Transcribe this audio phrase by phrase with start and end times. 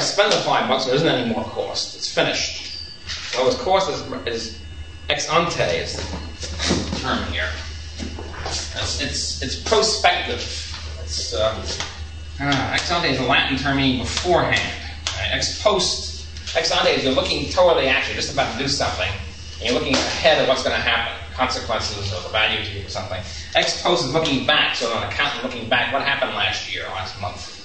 [0.00, 1.94] I spend the five bucks, there isn't any more cost.
[1.94, 2.80] It's finished.
[3.34, 4.58] Well, its cost is, is
[5.10, 5.96] ex ante is
[6.90, 7.50] the term here.
[8.46, 10.40] It's, it's, it's prospective.
[11.02, 11.54] It's, uh,
[12.40, 14.72] uh, ex ante is a Latin term meaning beforehand.
[15.18, 15.32] Right?
[15.32, 16.26] Ex post,
[16.56, 19.12] ex ante is you're looking toward the action, just about to do something,
[19.58, 22.86] and you're looking ahead of what's going to happen, consequences or the value to you
[22.86, 23.20] or something.
[23.54, 27.20] Ex post is looking back, so an accountant looking back, what happened last year, last
[27.20, 27.59] month.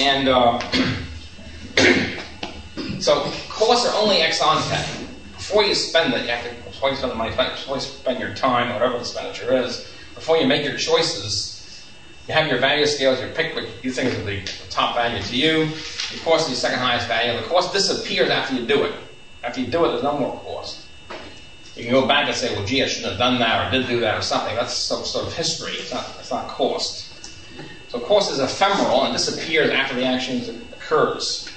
[0.00, 0.58] And uh,
[3.00, 5.06] so costs are only ex ante.
[5.32, 8.20] Before you spend it, you have to, before you spend the money, before you spend
[8.20, 11.86] your time, whatever the expenditure is, before you make your choices,
[12.28, 15.36] you have your value scales, you pick what you think is the top value to
[15.36, 18.94] you, the cost is the second highest value, the cost disappears after you do it.
[19.42, 20.86] After you do it, there's no more cost.
[21.74, 23.88] You can go back and say, well, gee, I shouldn't have done that or did
[23.88, 24.54] do that or something.
[24.54, 25.72] That's some sort of history.
[25.72, 27.09] It's not, it's not cost.
[27.90, 31.50] So cost is ephemeral and disappears after the action occurs.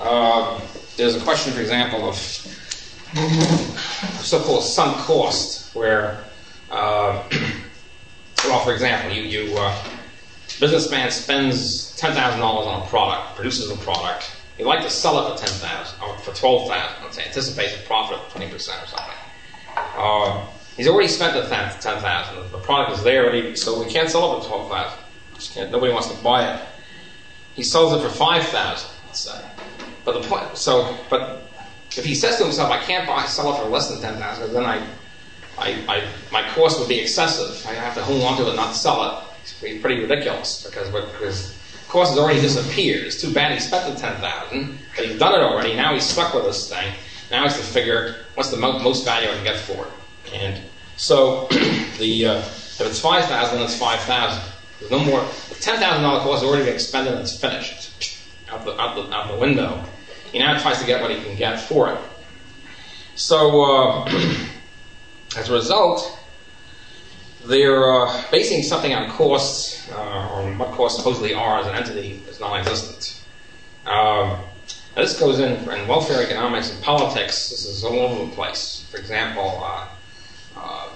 [0.00, 0.58] Uh,
[0.96, 2.16] there's a question, for example, of
[4.24, 6.24] so-called sunk cost, where,
[6.70, 7.22] uh,
[8.44, 9.76] well, for example, you, you uh,
[10.58, 14.30] businessman spends ten thousand dollars on a product, produces a product.
[14.56, 17.04] He'd like to sell it for ten thousand or for twelve thousand.
[17.04, 19.14] Let's say anticipates a profit of twenty percent or something.
[19.98, 20.46] Uh,
[20.78, 22.50] he's already spent the ten thousand.
[22.52, 24.98] The product is there already, so we can't sell it for twelve thousand.
[25.70, 26.60] Nobody wants to buy it.
[27.54, 29.40] He sells it for five thousand, let's say.
[30.04, 31.42] But the point, so, but
[31.96, 34.52] if he says to himself, "I can't buy sell it for less than ten thousand,
[34.52, 34.86] then I,
[35.58, 37.66] I, I, my cost would be excessive.
[37.66, 39.24] I have to hold on to it, and not sell it.
[39.42, 41.56] It's pretty ridiculous because what because
[41.88, 43.06] cost has already disappeared.
[43.06, 45.74] It's too bad he spent the ten thousand, but he's done it already.
[45.74, 46.92] Now he's stuck with this thing.
[47.30, 50.34] Now he's to figure what's the mo- most value I can get for it.
[50.34, 50.60] And
[50.96, 51.46] so
[51.98, 54.42] the uh, if it's five thousand, then it's five thousand.
[54.80, 55.20] There's no more.
[55.50, 58.16] The ten thousand dollar cost has already been expended and it's finished
[58.50, 59.84] out the, out the out the window.
[60.32, 61.98] He now tries to get what he can get for it.
[63.14, 64.04] So uh,
[65.36, 66.18] as a result,
[67.44, 72.22] they're uh, basing something on costs, uh, or what costs supposedly are as an entity
[72.28, 73.22] is non-existent.
[73.86, 74.38] Um,
[74.94, 77.50] this goes in in welfare economics and politics.
[77.50, 78.86] This is all over the place.
[78.90, 79.88] For example, uh,
[80.56, 80.88] uh,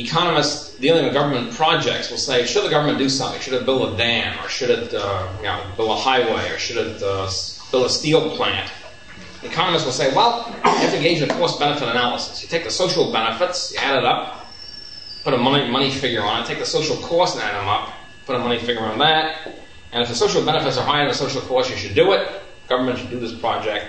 [0.00, 3.40] economists dealing with government projects will say, should the government do something?
[3.40, 6.58] Should it build a dam, or should it uh, you know, build a highway, or
[6.58, 7.30] should it uh,
[7.70, 8.70] build a steel plant?
[9.42, 12.42] Economists will say, well, you have to engage in a cost-benefit analysis.
[12.42, 14.46] You take the social benefits, you add it up,
[15.22, 17.92] put a money, money figure on it, take the social cost and add them up,
[18.26, 19.46] put a money figure on that,
[19.92, 22.28] and if the social benefits are higher than the social cost, you should do it.
[22.68, 23.86] Government should do this project.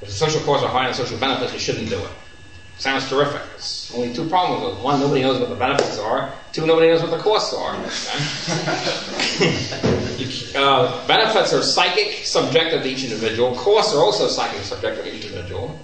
[0.00, 2.10] If the social costs are higher than the social benefits, you shouldn't do it.
[2.78, 3.40] Sounds terrific.
[3.52, 4.84] There's only two problems with it.
[4.84, 6.30] One, nobody knows what the benefits are.
[6.52, 7.74] Two, nobody knows what the costs are.
[7.74, 7.88] Okay?
[10.56, 13.54] uh, benefits are psychic, subjective to each individual.
[13.56, 15.78] Costs are also psychic, subjective to each individual.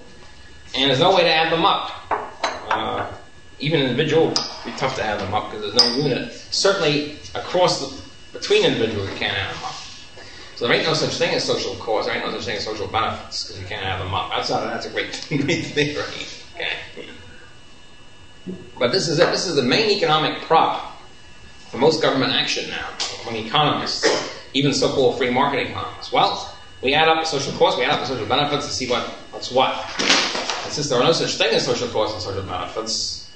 [0.75, 1.91] And there's no way to add them up.
[2.69, 3.11] Uh,
[3.59, 6.31] even individual it'd be tough to add them up because there's no unit.
[6.31, 9.73] Certainly, across the, between individuals, you can't add them up.
[10.55, 12.07] So there ain't no such thing as social costs.
[12.07, 14.31] There ain't no such thing as social benefits because you can't add them up.
[14.31, 16.27] Outside of that's a great, great theory.
[18.77, 19.31] But this is it.
[19.31, 20.99] This is the main economic prop
[21.69, 22.87] for most government action now
[23.23, 24.05] among economists,
[24.53, 26.11] even so-called free market economists.
[26.11, 28.89] Well, we add up the social costs, we add up the social benefits to see
[28.89, 29.73] what what's what.
[29.99, 33.31] And since there are no such thing as social costs and social benefits,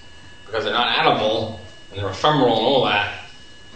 [0.45, 1.59] because they're not addable
[1.91, 3.23] and they're ephemeral and all that,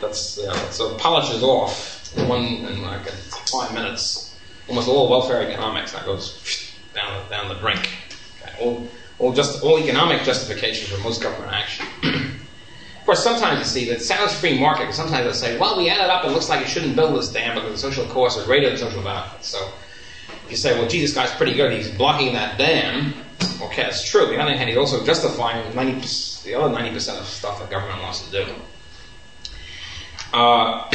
[0.01, 4.35] that's you know, so polishes off in one in like five minutes
[4.67, 7.89] almost all welfare economics that goes down down the brink.
[8.41, 8.87] Okay.
[9.21, 11.85] All just all economic justification for most government action.
[12.03, 14.93] of course, sometimes you see that it sounds free market.
[14.93, 17.31] Sometimes they say, well, we added up and it looks like you shouldn't build this
[17.31, 19.47] dam because the social costs are greater than social benefits.
[19.47, 19.71] So
[20.45, 21.71] if you say, well, gee, this guy's pretty good.
[21.71, 23.13] He's blocking that dam.
[23.61, 24.23] Okay, that's true.
[24.23, 26.01] On the other hand, he's also justifying 90,
[26.49, 28.45] the other 90% of stuff the government wants to do.
[30.33, 30.89] Uh,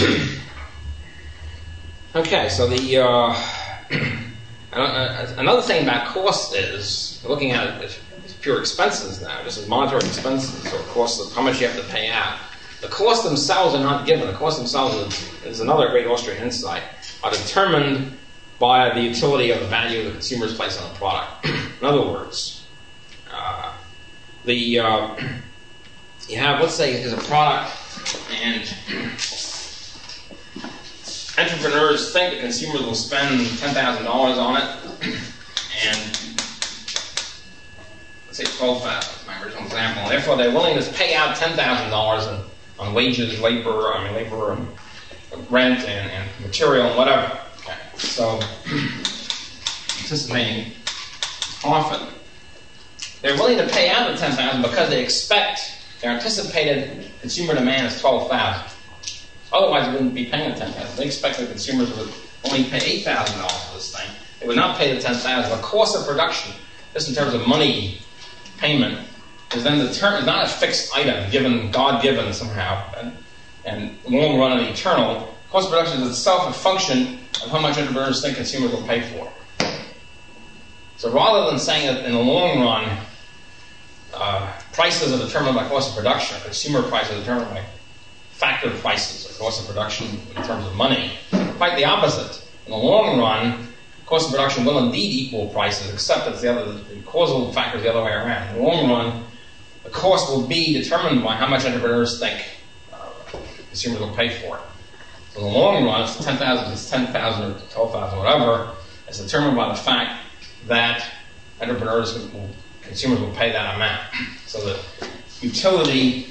[2.17, 2.99] okay, so the
[4.73, 8.01] uh, another thing about cost is looking at it
[8.41, 9.43] pure expenses now.
[9.43, 12.39] just is monetary expenses or costs of how much you have to pay out.
[12.81, 14.27] The costs themselves are not given.
[14.27, 16.83] The costs themselves is another great Austrian insight
[17.25, 18.17] are determined
[18.59, 21.47] by the utility of the value the consumers place on the product.
[21.81, 22.65] In other words,
[23.33, 23.73] uh,
[24.45, 25.17] the uh,
[26.29, 27.73] you have let's say there's a product
[28.43, 28.63] and
[31.39, 34.69] entrepreneurs think the consumers will spend ten thousand dollars on it,
[35.85, 36.36] and
[38.37, 40.09] say twelve thousand, my original example.
[40.09, 42.27] Therefore, they're willing to pay out ten thousand dollars
[42.79, 44.69] on wages, labor, I mean labor, and
[45.51, 47.39] rent and, and material and whatever.
[47.61, 47.77] Okay.
[47.97, 48.39] So,
[50.03, 50.73] anticipating
[51.61, 52.13] profit.
[53.23, 58.01] They're willing to pay out the 10000 because they expect their anticipated consumer demand is
[58.01, 58.71] 12000
[59.53, 62.13] Otherwise, they wouldn't be paying the 10000 They expect that consumers would
[62.45, 64.09] only pay $8,000 for this thing.
[64.39, 66.53] They would not pay the 10000 The cost of production,
[66.93, 68.01] just in terms of money
[68.59, 69.07] payment,
[69.55, 73.17] is then determined, not a fixed item, given, God-given somehow, and,
[73.65, 75.35] and long run and eternal.
[75.51, 79.01] Cost of production is itself a function of how much entrepreneurs think consumers will pay
[79.01, 79.31] for.
[80.97, 82.99] So rather than saying that in the long run,
[84.15, 87.65] uh, prices are determined by cost of production, consumer prices are determined by
[88.31, 91.13] factor prices or cost of production in terms of money,
[91.57, 92.47] quite the opposite.
[92.67, 93.69] In the long run,
[94.07, 97.83] cost of production will indeed equal prices, except that the, other, the causal factor is
[97.83, 98.49] the other way around.
[98.49, 99.25] In the long run,
[99.83, 102.45] the cost will be determined by how much entrepreneurs think
[102.93, 103.11] uh,
[103.69, 104.63] consumers will pay for it.
[105.33, 108.71] So in the long run, it's 10,000, it's 10,000 or 12,000, whatever,
[109.09, 110.23] it's determined by the fact
[110.67, 111.05] that
[111.61, 112.49] entrepreneurs will,
[112.83, 114.03] consumers will pay that amount.
[114.47, 114.81] So the
[115.41, 116.29] utility,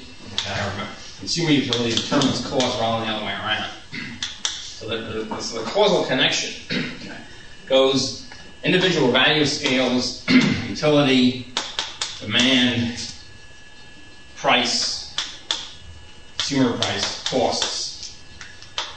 [1.18, 3.70] consumer utility determines cost rather than the other way around.
[4.42, 6.78] So the, the, so the causal connection
[7.66, 8.26] goes
[8.64, 10.24] individual value scales,
[10.68, 11.46] utility,
[12.20, 13.12] demand,
[14.36, 15.14] price,
[16.36, 18.20] consumer price, costs.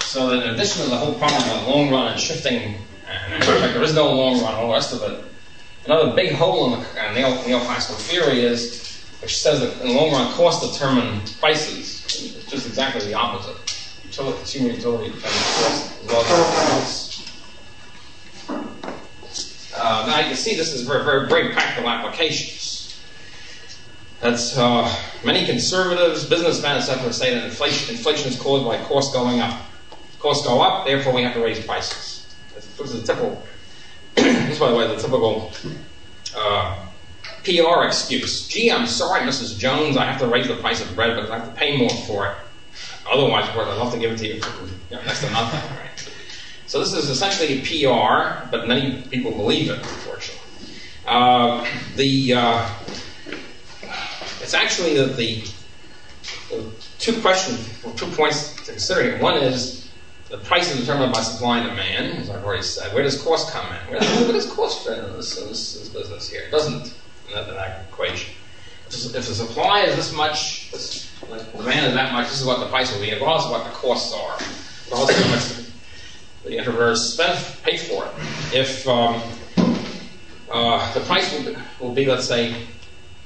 [0.02, 2.76] So that in addition to the whole problem of the long run and shifting,
[3.08, 5.24] and fact there is no long run, all the rest of it,
[5.86, 9.94] another big hole in the uh, neo, neoclassical theory is, which says that in the
[9.94, 12.04] long run costs determine prices.
[12.06, 13.56] It's just exactly the opposite.
[14.04, 17.09] Utility, consumer utility determines cost as well as price.
[19.80, 23.02] Uh, now you can see this is very, very, very practical applications.
[24.20, 24.94] That's uh,
[25.24, 29.58] many conservatives, businessmen, etc., say that inflation, inflation is caused by costs going up.
[30.20, 32.36] Costs go up, therefore we have to raise prices.
[32.54, 33.42] This is a typical.
[34.16, 35.54] this, by the way, the typical
[36.36, 36.86] uh,
[37.44, 38.48] PR excuse.
[38.50, 39.58] Gee, I'm sorry, Mrs.
[39.58, 41.90] Jones, I have to raise the price of bread because I have to pay more
[41.90, 42.36] for it.
[43.10, 45.32] Otherwise, of course, I'd love to give it to you for you know, next to
[45.32, 45.78] nothing.
[45.78, 46.09] Right?
[46.70, 50.70] So this is essentially a PR, but many people believe it, unfortunately.
[51.08, 52.70] Uh, the uh,
[54.40, 55.42] it's actually the, the,
[56.52, 59.20] the two questions, or two points to consider here.
[59.20, 59.90] One is
[60.30, 62.94] the price is determined by supply and demand, as I've already said.
[62.94, 63.92] Where does cost come in?
[63.92, 66.44] Where, where does cost fit in this, this, this, business here?
[66.44, 66.94] It doesn't
[67.30, 68.32] in that, that equation.
[68.90, 71.12] If the supply is this much, this,
[71.58, 73.72] demand is that much, this is what the price will be, regardless of what the
[73.72, 75.69] costs are, of how much
[76.46, 78.12] the, entrepreneurs spend, pay for it.
[78.54, 79.22] If um,
[80.52, 82.56] uh, the price will be, will be, let's say,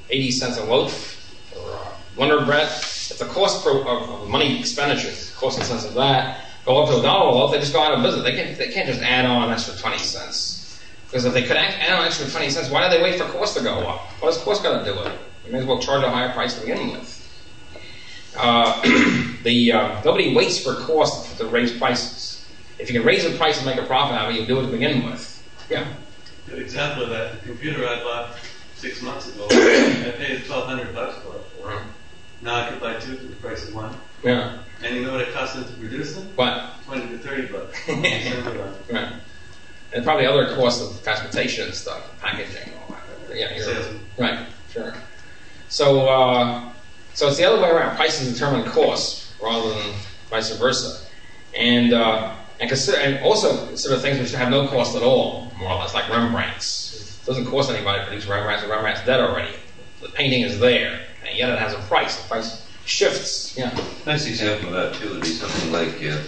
[0.10, 1.20] 80 cents a loaf,
[1.58, 1.80] or
[2.18, 6.46] Wonder Bread, if the cost per, of, of money expenditures, cost and cents of that,
[6.66, 8.24] go up to a dollar a loaf, they just go out of business.
[8.24, 10.82] They can't, they can't just add on an extra 20 cents.
[11.08, 13.28] Because if they could add on an extra 20 cents, why do they wait for
[13.32, 14.02] cost to go up?
[14.20, 15.20] What does cost got to do with it?
[15.46, 17.20] You may as well charge a higher price to begin with.
[18.36, 18.82] Uh,
[19.44, 22.33] the, uh, nobody waits for cost to raise prices.
[22.80, 24.60] If you can raise the price and make a profit out of it, you'll do
[24.60, 25.30] it to begin with.
[25.70, 25.88] Yeah?
[26.48, 28.36] Good example of that, the computer I bought
[28.76, 31.42] six months ago, I paid 1200 bucks for it.
[31.64, 31.84] Uh-huh.
[32.42, 33.96] Now I could buy two for the price of one.
[34.24, 34.60] Yeah.
[34.84, 36.28] And you know what it costs them to produce them?
[36.36, 36.72] What?
[36.86, 37.88] 20 to 30 bucks.
[38.92, 39.14] right.
[39.94, 42.96] And probably other costs of transportation and stuff, packaging, all
[43.30, 43.38] that.
[43.38, 44.94] Yeah, you're, right, sure.
[45.70, 46.70] So, uh,
[47.14, 47.96] so it's the other way around.
[47.96, 49.94] Prices determine costs rather than
[50.30, 51.06] vice versa.
[51.56, 55.70] And, uh, and, consider, and also consider things which have no cost at all, more
[55.70, 57.20] or less, like Rembrandt's.
[57.22, 59.54] It doesn't cost anybody to produce Rembrandt's, Rembrandt's dead already.
[60.02, 62.22] The painting is there and yet it has a price.
[62.22, 63.58] The price shifts.
[63.58, 63.78] Yeah.
[64.06, 66.20] Nice example of that too would be something like uh,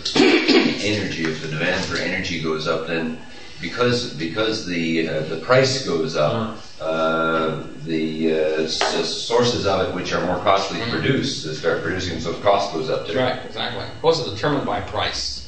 [0.84, 1.25] energy.
[1.25, 3.18] If the demand for energy goes up, then
[3.62, 6.84] because because the uh, the price goes up, uh-huh.
[6.84, 10.92] uh, the uh, sources of it which are more costly to mm-hmm.
[10.92, 13.18] produce start producing, so the cost goes up too.
[13.18, 13.39] Right.
[13.46, 13.86] Exactly.
[14.01, 15.44] Cost is determined by price.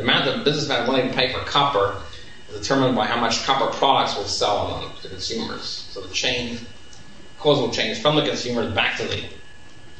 [0.00, 2.00] The amount that businessmen are willing to pay for copper
[2.48, 5.62] is determined by how much copper products will sell to consumers.
[5.90, 6.58] So the chain
[7.38, 9.24] causal change from the consumers back to the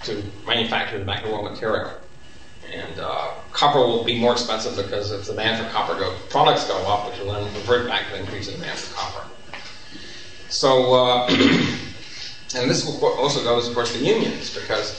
[0.04, 1.90] to manufacturers back to raw material.
[2.72, 6.66] And uh, copper will be more expensive because if the demand for copper go, products
[6.66, 9.28] go up, which will then revert back to the increase in demand for copper.
[10.48, 11.26] So, uh,
[12.56, 14.92] and this also goes, of course, to unions because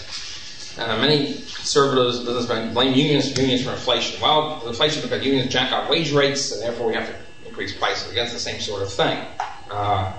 [0.78, 4.22] uh, many conservatives, businessmen blame unions, unions for inflation.
[4.22, 7.16] Well, inflation because unions jack up wage rates, and therefore we have to
[7.48, 8.12] increase prices.
[8.12, 9.26] Against the same sort of thing.
[9.70, 10.14] Uh,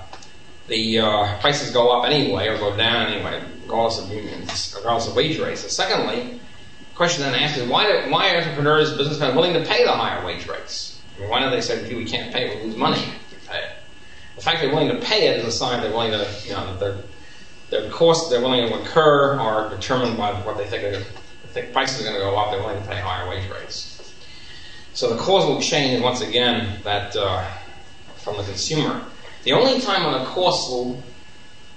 [0.67, 5.15] the uh, prices go up anyway or go down anyway, regardless of unions, regardless of
[5.15, 5.63] wage rates.
[5.63, 6.39] And secondly,
[6.79, 9.91] the question then asked is why, do, why are entrepreneurs, businessmen willing to pay the
[9.91, 11.01] higher wage rates?
[11.17, 13.47] I mean, why don't they say, gee, we can't pay, we lose money if we
[13.47, 13.71] pay it?
[14.35, 16.65] The fact they're willing to pay it is a sign they're willing to, you know,
[16.65, 16.97] that their,
[17.73, 21.03] their costs they're willing to incur are determined by what they think,
[21.47, 24.13] think prices are going to go up, they're willing to pay higher wage rates.
[24.93, 27.43] So the causal chain is once again that uh,
[28.17, 29.03] from the consumer.
[29.43, 31.01] The only time when a cost will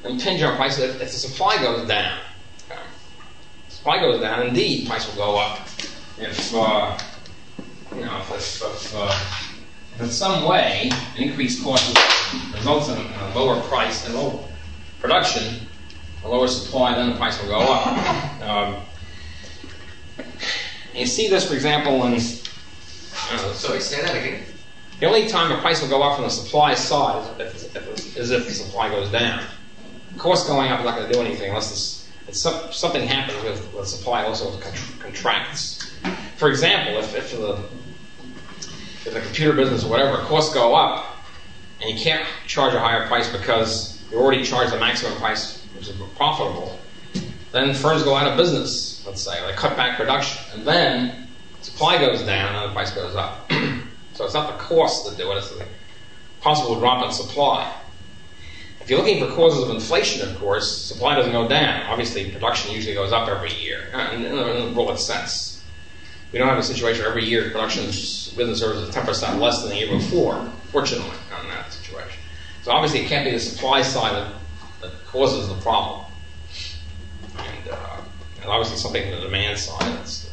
[0.04, 2.18] impinge on price is if, if the supply goes down.
[2.70, 2.78] Okay.
[3.70, 5.60] Supply goes down, indeed, price will go up.
[6.18, 6.98] If uh,
[7.94, 9.18] you know, if, if, if, uh,
[9.94, 11.96] if in some way an increased cost
[12.54, 14.44] results in a lower price and lower
[15.00, 15.65] production,
[16.26, 18.42] a lower supply, then the price will go up.
[18.42, 18.76] Um,
[20.94, 22.18] you see this, for example, in uh,
[23.52, 24.44] Sorry, say that again.
[25.00, 28.16] the only time a price will go up from the supply side is if, if,
[28.16, 29.44] is if the supply goes down.
[30.16, 33.42] Cost going up is not going to do anything unless this, it's some, something happens
[33.44, 34.58] with the supply also
[34.98, 35.92] contracts.
[36.36, 37.62] For example, if, if the
[39.04, 41.16] if the computer business or whatever costs go up
[41.80, 45.88] and you can't charge a higher price because you already charged the maximum price, which
[45.88, 46.78] is profitable,
[47.52, 49.04] then firms go out of business.
[49.06, 51.28] Let's say they cut back production, and then
[51.62, 53.50] supply goes down and the price goes up.
[54.14, 55.66] so it's not the cost that do it; it's the
[56.40, 57.72] possible drop in supply.
[58.80, 61.86] If you're looking for causes of inflation, of course, supply doesn't go down.
[61.86, 65.64] Obviously, production usually goes up every year, uh, in, in, in the sense.
[66.30, 69.70] We don't have a situation where every year production business services is 10% less than
[69.70, 72.20] the year before, fortunately, not in that situation.
[72.62, 74.32] So obviously, it can't be the supply side that
[75.16, 76.04] causes the problem.
[77.38, 78.00] And, uh,
[78.42, 80.30] and obviously, something in the demand side that's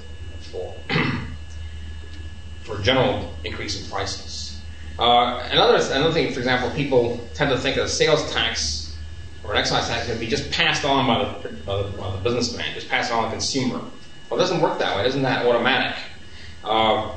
[0.51, 0.75] for,
[2.63, 4.59] for general increase in prices.
[4.99, 8.95] Uh, another, another thing, for example, people tend to think a sales tax
[9.43, 12.17] or an excise tax can be just passed on by the, by the, by the
[12.17, 13.79] businessman, just passed on to the consumer.
[14.29, 15.07] Well, it doesn't work that way.
[15.07, 15.97] Isn't that automatic?
[16.63, 17.09] Uh,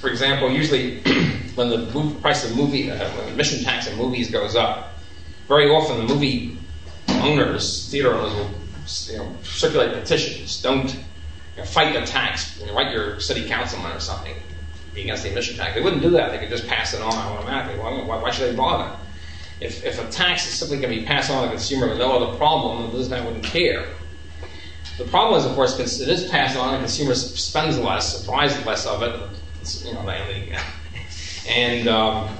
[0.00, 1.00] for example, usually
[1.54, 4.98] when the price of movie, uh, admission tax in movies goes up,
[5.48, 6.58] very often the movie
[7.18, 8.50] owners, theater owners, will
[9.12, 10.62] you know, circulate petitions.
[10.62, 12.58] Don't you know, fight the tax.
[12.60, 14.34] You know, write your city councilman or something
[14.98, 15.74] be against the emission tax.
[15.74, 16.32] They wouldn't do that.
[16.32, 17.78] They could just pass it on automatically.
[17.78, 18.96] Why, why, why should they bother?
[19.60, 21.98] If, if a tax is simply going to be passed on to the consumer with
[21.98, 23.86] no other problem, the businessman wouldn't care.
[24.98, 28.64] The problem is, of course, because it is passed on, the consumer spends less, buys
[28.66, 29.14] less of it,
[29.84, 30.00] you know,
[31.48, 32.36] and um,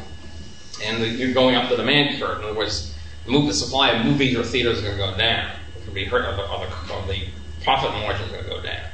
[0.84, 2.38] and the, you're going up the demand curve.
[2.38, 2.94] In other words,
[3.28, 5.50] move the supply of movies or theaters is going to go down.
[5.76, 6.42] It can be hurt of the,
[6.94, 7.28] the, the
[7.64, 8.84] profit margin is going to go down.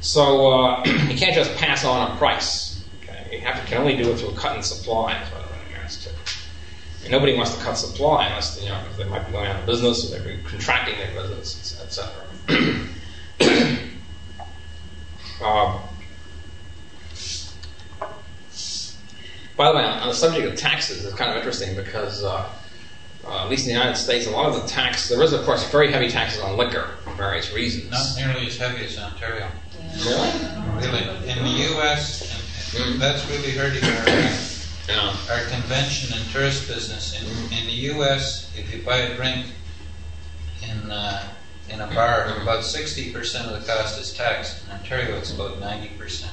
[0.00, 2.84] So uh, you can't just pass on a price.
[3.02, 3.38] Okay?
[3.38, 5.14] You have to, can only do it through a cut in supply.
[5.14, 5.50] That's what
[5.90, 6.10] to.
[7.02, 9.66] And nobody wants to cut supply unless you know they might be going out of
[9.66, 12.12] business or they're contracting their business, etc.
[15.42, 15.80] um,
[19.56, 22.48] by the way, on, the subject of taxes, it's kind of interesting because, uh,
[23.30, 25.44] uh, at least in the United States, a lot of the tax, there is, of
[25.44, 27.90] course, very heavy taxes on liquor for various reasons.
[27.90, 29.48] Not nearly as heavy as Ontario.
[30.04, 30.30] Really?
[30.76, 31.28] Really.
[31.28, 34.08] In the U.S., and, and that's really hurting our,
[34.88, 35.16] Yeah.
[35.30, 37.20] our convention and tourist business.
[37.20, 39.46] In, in the U.S., if you buy a drink
[40.62, 41.22] in uh,
[41.72, 44.64] in a bar, about 60% of the cost is taxed.
[44.66, 46.26] In Ontario, it's about 90%.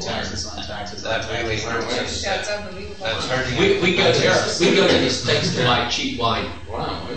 [0.00, 1.04] Taxes on taxes.
[1.04, 2.24] on That really taxes.
[2.24, 2.48] hurts us.
[2.50, 3.04] Unbelievable.
[3.04, 3.58] That's hurting.
[3.58, 6.48] We, we go our- to we go to the states to buy cheap wine.
[6.70, 7.08] Wow.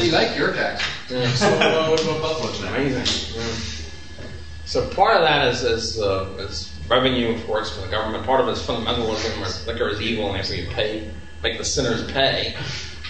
[0.00, 0.82] We like your tax.
[1.08, 1.30] Yeah.
[1.34, 2.74] So uh, what about Buffalo's now?
[2.74, 3.40] Amazing.
[3.40, 4.26] Yeah.
[4.64, 8.24] So part of that is is, uh, is revenue, of course, for the government.
[8.26, 11.08] Part of it is fundamentalism, where liquor is evil and they have to pay,
[11.44, 12.56] make the sinners pay.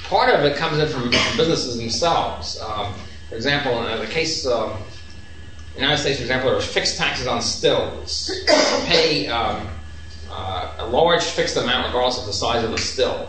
[0.09, 2.61] Part of it comes in from businesses themselves.
[2.61, 2.95] Um,
[3.29, 4.77] for example, in the case um, in
[5.75, 8.31] the United States, for example, there are fixed taxes on stills.
[8.31, 9.67] You pay um,
[10.31, 13.29] uh, a large fixed amount regardless of the size of the still.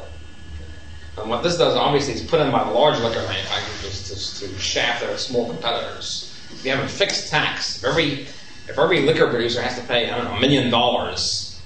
[1.18, 4.60] And what this does, obviously, is put in by the large liquor manufacturers to, to
[4.60, 6.40] shaft their small competitors.
[6.52, 8.28] If you have a fixed tax, if every
[8.70, 11.60] if every liquor producer has to pay, I don't know, a million dollars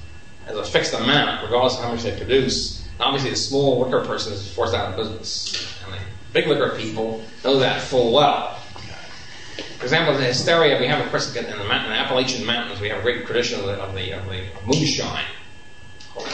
[0.48, 4.34] as a fixed amount, regardless of how much they produce, obviously the small liquor person
[4.34, 5.76] is forced out of business.
[5.86, 6.00] And the
[6.34, 8.58] big liquor people know that full well.
[9.78, 13.26] For example, the hysteria we have, of in the, Appalachian Mountains, we have a great
[13.26, 15.26] tradition of the, of the, of the moonshine.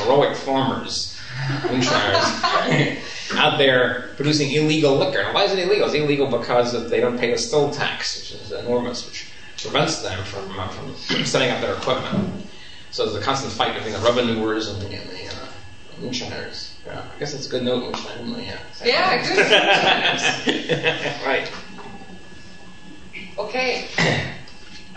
[0.03, 1.17] Heroic farmers,
[1.63, 2.97] moonshiners,
[3.35, 5.23] out there producing illegal liquor.
[5.23, 5.85] Now, why is it illegal?
[5.85, 10.23] It's illegal because they don't pay the still tax, which is enormous, which prevents them
[10.25, 12.47] from, uh, from setting up their equipment.
[12.91, 15.26] So there's a constant fight between the revenuers and the, and the
[16.01, 16.75] moonshiners.
[16.85, 18.43] Yeah, I guess it's a good note, moonshine.
[18.43, 18.59] Yeah.
[18.83, 21.21] Yeah, good.
[21.25, 21.51] right.
[23.37, 23.87] Okay.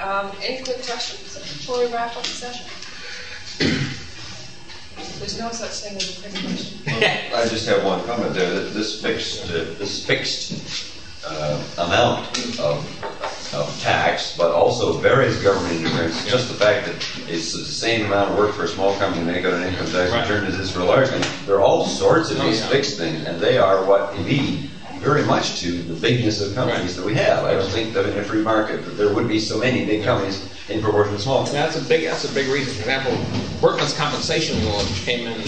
[0.01, 2.67] Um, any quick questions before we wrap up the session?
[5.19, 6.79] There's no such thing as a quick question.
[7.35, 10.95] I just have one comment there, that this fixed, uh, this fixed
[11.27, 13.40] uh, amount of, of
[13.81, 16.97] tax, but also various government interference, just the fact that
[17.29, 19.87] it's the same amount of work for a small company to make out an income
[19.87, 21.31] tax return as it is for a large company.
[21.47, 25.25] There are all sorts of Oh, these fixed things, and they are what lead very
[25.25, 27.45] much to the bigness of companies that we have.
[27.45, 30.05] I don't think that in a free market, that there would be so many big
[30.05, 31.75] companies in proportion to small companies.
[31.75, 32.75] That's a big, that's a big reason.
[32.75, 33.19] For example,
[33.63, 35.41] workman's compensation laws, which came in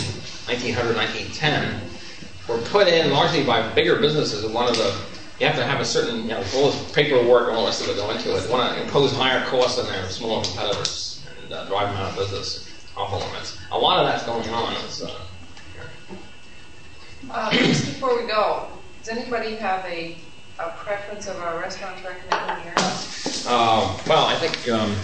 [0.47, 1.81] 1900, 1910,
[2.49, 4.43] were put in largely by bigger businesses.
[4.43, 4.99] And one of the,
[5.43, 7.83] you have to have a certain, you know, all this paperwork and all the rest
[7.83, 8.49] of it go into it.
[8.49, 12.17] Want to impose higher costs on their smaller competitors and uh, drive them out of
[12.17, 12.71] business.
[12.97, 13.59] Awful limits.
[13.73, 14.73] A lot of that's going on.
[14.85, 15.13] It's, uh,
[17.29, 18.69] Uh, just before we go,
[19.03, 20.17] does anybody have a,
[20.61, 23.45] a preference of our restaurant to recommend in your house?
[23.45, 24.95] Uh, well, I think um,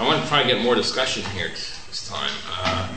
[0.00, 2.32] I want to try to get more discussion here this time.
[2.50, 2.88] Uh,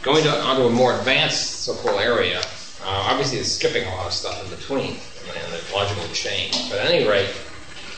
[0.00, 4.14] going to, onto a more advanced so-called area, uh, obviously it's skipping a lot of
[4.14, 4.96] stuff in between
[5.28, 6.50] and the logical chain.
[6.70, 7.30] But at any rate,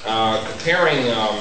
[0.04, 1.38] uh, comparing, um,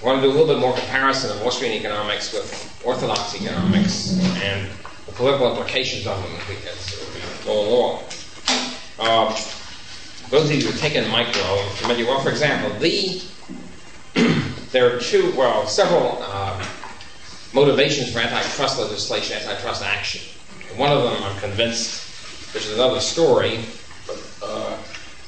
[0.00, 4.18] I want to do a little bit more comparison of Austrian economics with Orthodox economics
[4.42, 4.68] and
[5.06, 8.04] the political implications of them as we, go along.
[8.98, 9.34] Uh,
[10.30, 13.22] those of you who have taken micro, familiar, well, for example, the
[14.72, 16.64] there are two, well, several uh,
[17.52, 20.20] motivations for antitrust legislation, antitrust action.
[20.76, 23.64] One of them, I'm convinced, which is another story,
[24.42, 24.76] uh,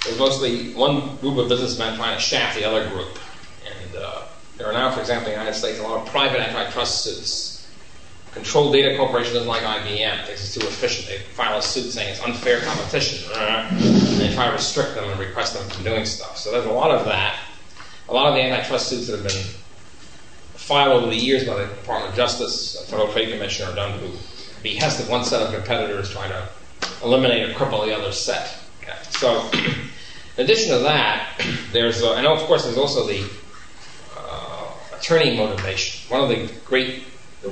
[0.04, 3.18] there's mostly one group of businessmen trying to shaft the other group.
[3.66, 4.22] And uh,
[4.56, 7.68] there are now, for example, in the United States, a lot of private antitrust suits.
[8.32, 11.06] Control Data Corporation doesn't like IBM, thinks it's too efficient.
[11.06, 13.30] They file a suit saying it's unfair competition.
[13.34, 13.78] And
[14.18, 16.38] they try to restrict them and repress them from doing stuff.
[16.38, 17.38] So there's a lot of that.
[18.08, 19.44] A lot of the antitrust suits that have been
[20.54, 24.10] filed over the years by the Department of Justice, Federal Trade Commission, are done to
[24.62, 26.48] behest of one set of competitors trying to
[27.02, 28.61] eliminate or cripple the other set.
[28.82, 28.98] Okay.
[29.10, 29.48] So,
[30.36, 31.40] in addition to that,
[31.72, 33.24] there's, uh, and of course, there's also the
[34.18, 36.10] uh, attorney motivation.
[36.10, 37.04] One of the great,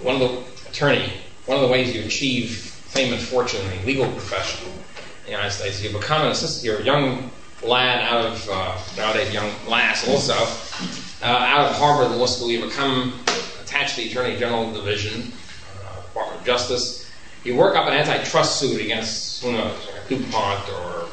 [0.03, 1.13] one of the attorney,
[1.47, 5.31] one of the ways you achieve fame and fortune in the legal profession in the
[5.31, 7.31] United States, you become an assistant, you're a young
[7.63, 10.35] lad out of, uh, nowadays young lass also,
[11.23, 13.13] uh, out of Harvard Law School, you become
[13.63, 15.33] attached to the Attorney General Division,
[15.85, 17.11] uh, Department of Justice.
[17.45, 19.77] You work up an antitrust suit against, who knows,
[20.09, 21.09] DuPont or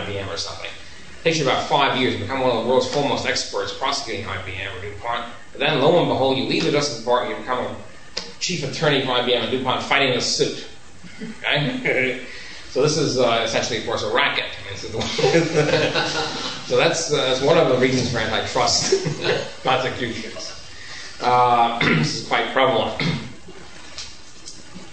[0.00, 0.70] IBM or something.
[0.70, 4.26] It takes you about five years to become one of the world's foremost experts prosecuting
[4.26, 5.32] IBM or DuPont.
[5.52, 7.76] But then, lo and behold, you leave the Justice Department, you become a
[8.40, 10.66] chief attorney for IBM and DuPont fighting a suit.
[11.40, 12.24] Okay?
[12.70, 14.44] so this is uh, essentially, of course, a racket.
[16.66, 18.92] So that's, uh, that's one of the reasons for antitrust
[19.62, 20.52] prosecutions.
[21.20, 23.00] Uh, this is quite prevalent.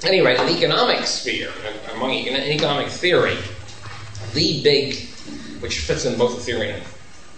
[0.06, 1.50] Anyway, in the economic sphere,
[1.94, 3.38] among econ- economic theory,
[4.34, 4.96] the big,
[5.60, 6.84] which fits in both the theory and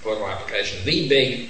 [0.01, 1.49] political application, the big,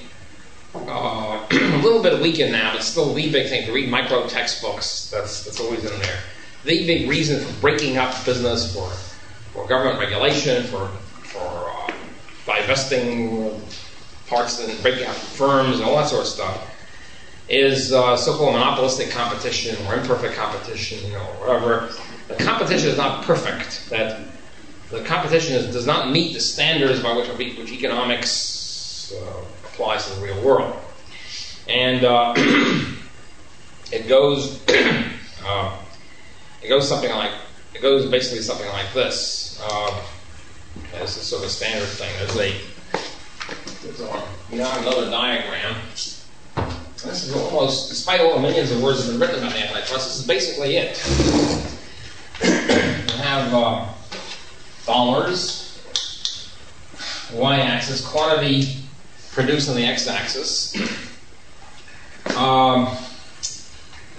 [0.76, 5.10] uh, a little bit weakened now, but still the big thing to read micro textbooks.
[5.10, 6.20] That's that's always in there.
[6.64, 8.90] The big reason for breaking up business, for
[9.54, 10.88] for government regulation, for
[11.24, 11.92] for uh,
[12.46, 13.62] divesting
[14.28, 16.72] parts and breaking up firms and all that sort of stuff
[17.48, 21.92] is uh, so-called monopolistic competition or imperfect competition, know, whatever.
[22.28, 23.88] The competition is not perfect.
[23.92, 24.20] That
[24.90, 30.16] the competition is, does not meet the standards by which, which economics uh, applies to
[30.16, 30.76] the real world,
[31.68, 32.34] and uh,
[33.92, 34.62] it goes
[35.46, 35.78] uh,
[36.64, 37.32] it goes something like
[37.74, 39.62] it goes basically something like this.
[39.64, 40.02] Uh,
[40.94, 42.12] this is sort of a standard thing.
[43.82, 45.76] There's a another diagram.
[47.06, 50.08] This is almost, despite all the millions of words that have been written about antitrust,
[50.08, 50.98] this is basically it.
[53.14, 53.86] you have uh,
[54.86, 55.80] dollars,
[57.34, 58.78] y-axis, quantity
[59.32, 60.76] produced on the x-axis.
[62.36, 62.96] Um,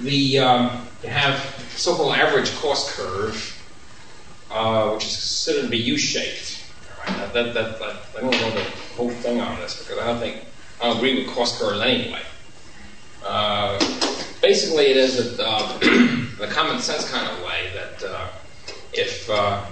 [0.00, 1.38] the um, you have
[1.76, 3.64] so-called average cost curve,
[4.50, 6.62] uh, which is considered to be U-shaped.
[7.06, 8.64] Right, that, that, that, I don't know the
[8.96, 10.44] whole thing on this because I don't think
[10.80, 12.22] I don't agree with cost curves anyway.
[13.24, 13.78] Uh,
[14.42, 15.78] basically, it is that, uh,
[16.38, 18.28] the common sense kind of way that uh,
[18.92, 19.64] if uh,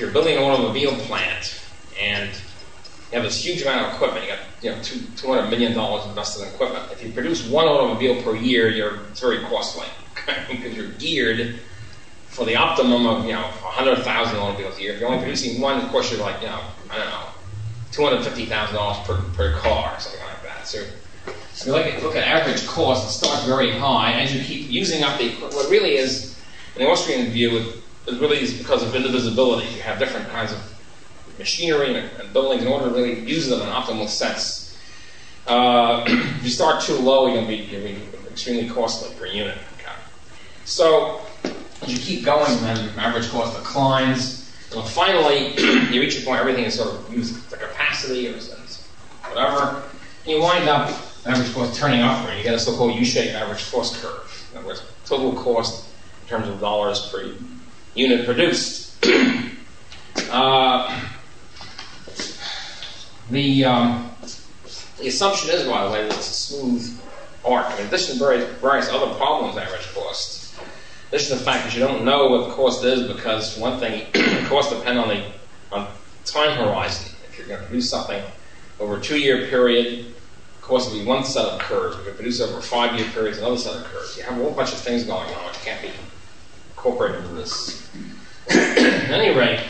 [0.00, 1.60] if you're building an automobile plant
[2.00, 5.50] and you have this huge amount of equipment, you got you know two two hundred
[5.50, 6.90] million dollars invested in equipment.
[6.90, 9.84] If you produce one automobile per year, you're it's very costly
[10.48, 11.60] because you're geared
[12.28, 14.94] for the optimum of you know hundred thousand automobiles a year.
[14.94, 15.26] If you're only mm-hmm.
[15.26, 17.26] producing one, of course you're like you know I don't know
[17.92, 20.66] two hundred fifty thousand dollars per per car, something like that.
[20.66, 24.12] So if you look at, look at average cost, it starts very high.
[24.12, 26.40] As you keep using up the, equipment, what really is,
[26.74, 27.74] in the Austrian view,
[28.12, 29.66] it really is because of indivisibility.
[29.74, 30.58] You have different kinds of
[31.38, 34.78] machinery and, and buildings in order to really use them in an optimal sense.
[35.46, 37.98] Uh, if you start too low, you're going to be,
[38.30, 39.58] extremely costly per unit.
[39.78, 39.92] Okay.
[40.64, 41.20] So
[41.86, 44.54] you keep going, then average cost declines.
[44.74, 45.54] And finally,
[45.92, 48.34] you reach a point where everything is sort of used to capacity or
[49.28, 49.82] whatever.
[50.24, 50.90] And you wind up
[51.26, 52.36] average cost turning upward.
[52.36, 54.48] You get a so-called U-shaped average cost curve.
[54.52, 55.88] In other words, total cost
[56.22, 57.32] in terms of dollars per
[57.94, 59.04] unit produced.
[60.30, 61.08] uh,
[63.30, 64.10] the, um,
[64.98, 67.00] the assumption is, by the way, that it's a smooth
[67.44, 67.78] arc.
[67.78, 70.58] In addition to various, various other problems, average cost.
[70.58, 73.78] In addition to the fact that you don't know what the cost is because, one
[73.80, 74.06] thing,
[74.46, 75.24] costs depend on the
[75.72, 75.88] on
[76.24, 77.14] time horizon.
[77.28, 78.22] If you're going to produce something
[78.78, 80.14] over a two-year period,
[80.60, 81.96] cost will be one set of curves.
[81.98, 84.16] If you produce over a five-year period, it's another set of curves.
[84.16, 85.90] You have a whole bunch of things going on which can't be
[86.80, 87.88] incorporated into this.
[88.48, 89.60] At any rate,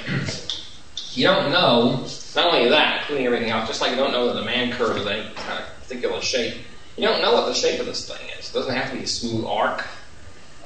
[1.13, 4.35] you don't know, not only that, including everything else, just like you don't know that
[4.35, 6.55] the demand curve is any kind of particular shape,
[6.97, 8.51] you don't know what the shape of this thing is.
[8.51, 9.87] It doesn't have to be a smooth arc.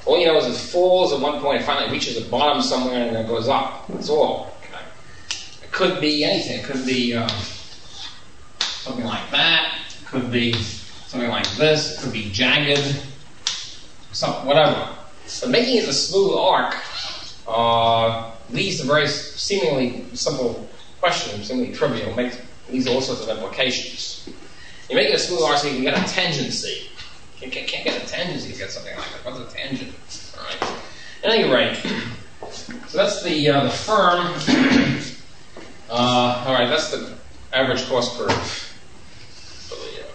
[0.05, 3.07] All you know is it falls at one point and finally reaches a bottom somewhere
[3.07, 3.87] and then goes up.
[3.87, 4.55] That's all.
[4.61, 4.83] Okay.
[5.63, 6.59] It could be anything.
[6.59, 7.29] It could be um,
[8.59, 9.79] something like that.
[9.99, 11.97] It could be something like this.
[11.97, 13.01] It could be jagged.
[14.11, 14.94] Some, whatever.
[15.41, 16.75] But making it a smooth arc
[17.47, 22.37] uh, leads to very seemingly simple question, seemingly trivial, makes,
[22.69, 24.29] to all sorts of implications.
[24.89, 26.89] You make it a smooth arc so you can get a tangency.
[27.41, 29.25] You can't, can't get a tangency to get something like that.
[29.25, 29.93] What's a tangent?
[30.37, 30.79] All right.
[31.23, 31.75] At any rate,
[32.87, 34.33] so that's the uh, the firm.
[35.89, 37.13] Uh, all right, that's the
[37.53, 40.07] average cost curve for the, uh,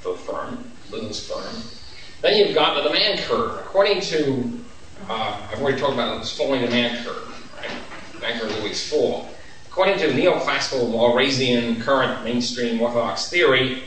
[0.00, 1.77] for the firm, business firm.
[2.20, 3.60] Then you've got the demand curve.
[3.60, 4.60] According to,
[5.08, 7.70] uh, I've already talked about falling demand curve, right?
[8.12, 9.28] Demand curve always fall.
[9.68, 13.84] According to neoclassical Walrasian current mainstream orthodox theory,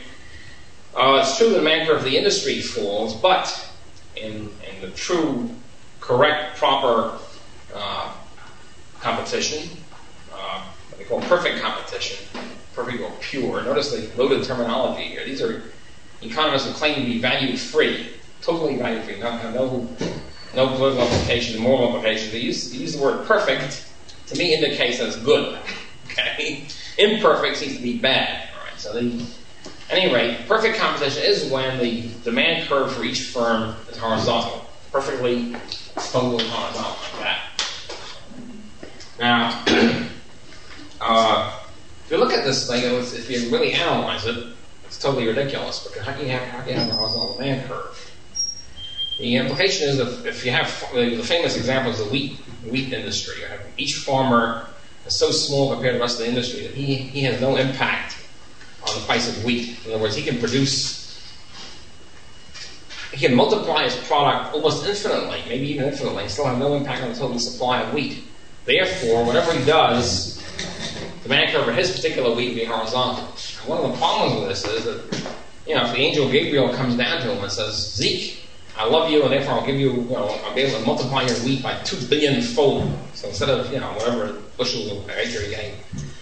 [0.96, 3.70] uh, it's true that the demand curve of the industry falls, but
[4.16, 5.50] in, in the true,
[6.00, 7.18] correct, proper
[7.74, 8.14] uh,
[9.00, 9.68] competition,
[10.32, 12.26] uh, what they call perfect competition,
[12.74, 13.62] perfect or pure.
[13.62, 15.24] Notice the loaded terminology here.
[15.26, 15.64] These are
[16.22, 18.08] economists who claim to be value free,
[18.42, 19.88] totally value free, no, no,
[20.54, 22.30] no political implication, moral implication.
[22.32, 23.88] They use, use the word perfect
[24.28, 25.58] to me indicates that it's good.
[26.12, 26.66] Okay,
[26.98, 28.50] imperfect seems to be bad.
[28.54, 29.24] All right, so they
[29.92, 34.66] at any rate, perfect competition is when the demand curve for each firm is horizontal,
[34.90, 35.54] perfectly
[35.96, 37.42] totally horizontal like that.
[39.18, 39.64] Now,
[41.00, 41.60] uh,
[42.04, 44.48] if you look at this thing, if you really analyze it,
[44.84, 47.68] it's totally ridiculous because how can you have, how can you have a horizontal demand
[47.68, 48.11] curve?
[49.18, 53.42] The implication is that if you have the famous example is the wheat wheat industry.
[53.76, 54.66] Each farmer
[55.06, 57.56] is so small compared to the rest of the industry that he, he has no
[57.56, 58.16] impact
[58.88, 59.78] on the price of wheat.
[59.84, 61.20] In other words, he can produce,
[63.12, 67.10] he can multiply his product almost infinitely, maybe even infinitely, still have no impact on
[67.10, 68.24] the total supply of wheat.
[68.64, 70.40] Therefore, whatever he does,
[71.22, 73.24] the demand curve for his particular wheat will be horizontal.
[73.24, 75.34] And one of the problems with this is that,
[75.66, 78.41] you know, if the angel Gabriel comes down to him and says, Zeke,
[78.82, 81.22] I love you, and therefore I'll give you, you know, I'll be able to multiply
[81.22, 82.92] your wheat by two billion fold.
[83.14, 85.76] So instead of, you know, whatever bushels of acre you're getting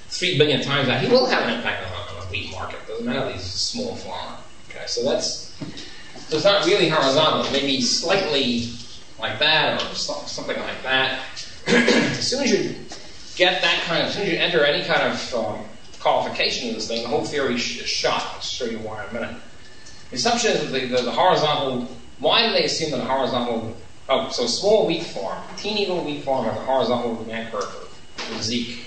[0.08, 2.86] three billion times that, he will have an impact on, on the wheat market.
[2.86, 4.36] Doesn't matter he's a small farmer.
[4.68, 5.56] Okay, so that's
[6.28, 7.50] so it's not really horizontal.
[7.50, 8.68] Maybe slightly
[9.18, 11.22] like that or something like that.
[11.66, 12.76] as soon as you
[13.36, 15.64] get that kind of, as soon as you enter any kind of um,
[15.98, 18.22] qualification of this thing, the whole theory is shot.
[18.34, 19.36] I'll show you why in a minute.
[20.10, 21.88] The assumption is that the, the, the horizontal
[22.20, 23.76] why do they assume that a horizontal,
[24.08, 27.64] oh, so small wheat farm, teeny little wheat farm has a horizontal demand curve
[28.16, 28.84] for Zeke,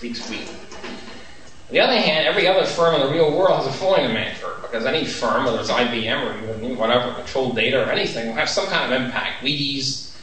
[0.00, 0.48] Zeke's wheat.
[0.48, 4.38] On the other hand, every other firm in the real world has a falling demand
[4.38, 8.34] curve because any firm, whether it's IBM or even whatever, Control Data or anything, will
[8.34, 9.42] have some kind of impact.
[9.42, 10.14] Wheaties,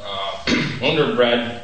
[0.00, 0.44] uh,
[0.82, 1.62] Wonder Bread,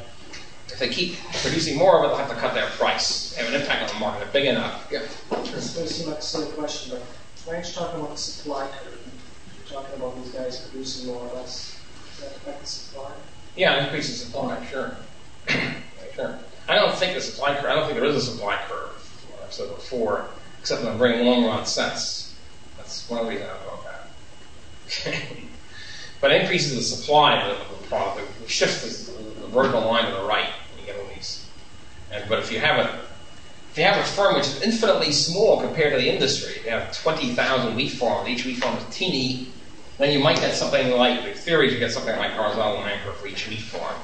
[0.69, 3.35] if they keep producing more of it, they'll have to cut their price.
[3.35, 4.21] They have an impact on the market.
[4.21, 4.89] They're big enough.
[4.91, 5.03] Yeah.
[5.43, 7.03] This may seem like a silly question, but
[7.45, 9.00] Frank's talking about the supply curve
[9.71, 11.79] talking about these guys producing more or less.
[12.11, 13.11] Does that affect the supply?
[13.57, 14.97] Yeah, increase in supply, sure.
[16.15, 16.39] sure.
[16.69, 18.91] I don't think the supply curve, I don't think there is a supply curve,
[19.33, 20.27] like I've said before,
[20.61, 22.35] except in a very long run sense.
[22.77, 25.23] That's one reason I don't know that.
[26.21, 30.25] but increases the supply of the product, we shift the, the vertical line to the
[30.25, 31.49] right, you get all these.
[32.13, 32.91] And, but if you have it
[33.71, 36.93] if you have a firm which is infinitely small compared to the industry, you have
[37.03, 39.47] 20,000 wheat farms, each wheat farm is teeny,
[40.01, 43.27] then you might get something like, the theory, you get something like horizontal anchor for
[43.27, 43.95] each wheat farm.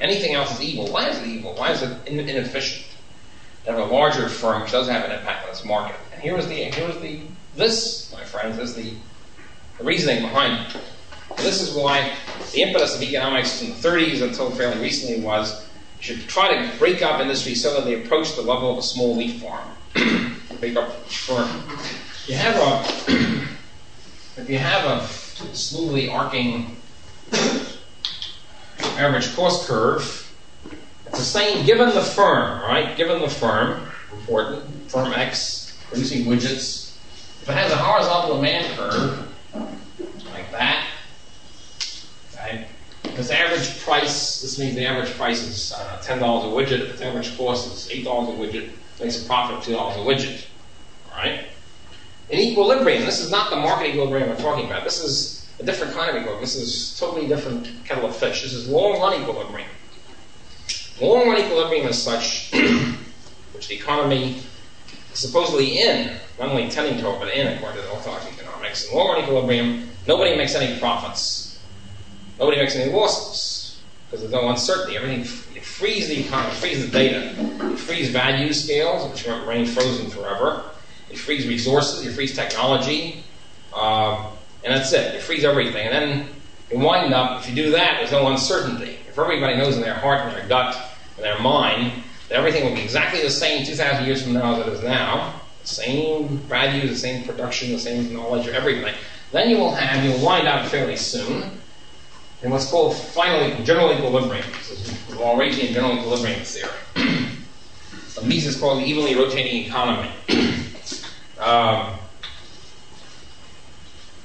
[0.00, 0.90] Anything else is evil.
[0.90, 1.54] Why is it evil?
[1.54, 2.86] Why is it in- inefficient?
[3.66, 5.96] To have a larger firm which does have an impact on its market.
[6.12, 7.20] And here is the, here is the,
[7.54, 8.94] this, my friends, is the,
[9.78, 10.82] the reasoning behind it.
[11.36, 12.14] This is why
[12.52, 16.78] the impetus of economics in the 30s until fairly recently was you should try to
[16.78, 19.68] break up industry so that they approach the level of a small wheat farm.
[20.60, 21.48] break up each firm.
[22.26, 23.12] You have a,
[24.40, 25.06] if you have a
[25.52, 26.76] smoothly arcing
[28.98, 30.32] average cost curve,
[31.06, 32.96] it's the same given the firm, right?
[32.96, 36.96] Given the firm, important, firm X producing widgets.
[37.42, 39.28] If it has a horizontal demand curve,
[40.32, 40.86] like that,
[42.34, 42.66] okay,
[43.14, 47.36] this average price, this means the average price is uh, $10 a widget, if average
[47.36, 50.46] cost is $8 a widget, makes a profit of $2 a widget,
[51.10, 51.46] right?
[52.32, 54.84] In equilibrium, this is not the market equilibrium we're talking about.
[54.84, 56.40] This is a different kind of equilibrium.
[56.40, 58.40] This is totally different kettle of fish.
[58.42, 59.68] This is long run equilibrium.
[60.98, 62.50] Long run equilibrium is such
[63.52, 64.40] which the economy
[65.12, 68.88] is supposedly in, not only tending to it, but in, according to the orthodox economics.
[68.88, 71.60] In long run equilibrium, nobody makes any profits.
[72.38, 74.96] Nobody makes any losses because there's no uncertainty.
[74.96, 75.18] Everything
[75.54, 80.71] you freeze the economy, freeze the data, you freeze value scales, which remain frozen forever.
[81.12, 83.22] You freeze resources, you freeze technology,
[83.74, 84.28] um,
[84.64, 85.14] and that's it.
[85.14, 86.28] You freeze everything, and then
[86.70, 87.42] you wind up.
[87.42, 88.96] If you do that, there's no uncertainty.
[89.08, 90.74] If everybody knows in their heart and their gut
[91.16, 91.92] and their mind
[92.30, 95.38] that everything will be exactly the same 2,000 years from now as it is now,
[95.60, 98.94] the same values, the same production, the same knowledge, everything,
[99.32, 101.50] then you will have, you'll wind up fairly soon
[102.42, 104.46] in what's called finally general equilibrium.
[104.52, 106.70] This is Walrasian general equilibrium theory.
[108.24, 110.10] Mises called the evenly rotating economy.
[111.42, 111.98] um,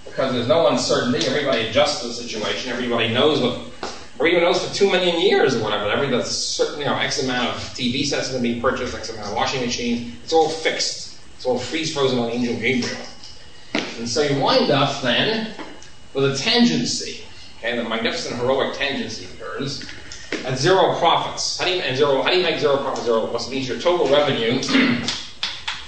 [0.06, 3.60] because there's no uncertainty, everybody adjusts to the situation, everybody knows what,
[4.16, 7.56] everybody knows for two million years or whatever, every certain, you know, X amount of
[7.76, 11.08] TV sets going to be purchased, X amount of washing machines, it's all fixed.
[11.36, 12.98] It's all freeze frozen on Angel Gabriel.
[14.00, 15.54] And so you wind up then
[16.16, 17.22] with a tangency,
[17.60, 19.88] okay, the magnificent heroic tangency occurs
[20.46, 21.60] at zero profits.
[21.60, 23.28] How do you and zero how do you make zero profit zero?
[23.28, 24.62] It means your total revenue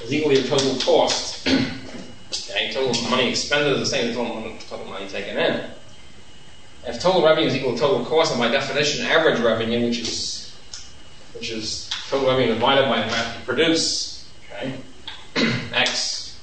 [0.02, 1.48] is equal to your total cost.
[2.32, 5.66] Okay, total money expended is the same as total, money taken in.
[6.86, 10.56] If total revenue is equal to total cost, and by definition, average revenue, which is
[11.34, 14.76] which is total revenue divided by the amount you produce, okay,
[15.74, 16.40] x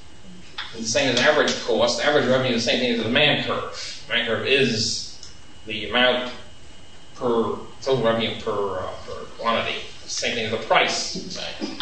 [0.75, 2.05] is the same as average cost.
[2.05, 4.03] Average revenue is the same thing as the demand curve.
[4.07, 5.31] Demand curve is
[5.67, 6.33] the amount
[7.15, 9.79] per total revenue per uh, per quantity.
[10.05, 11.37] Same thing as the price.
[11.37, 11.79] Okay.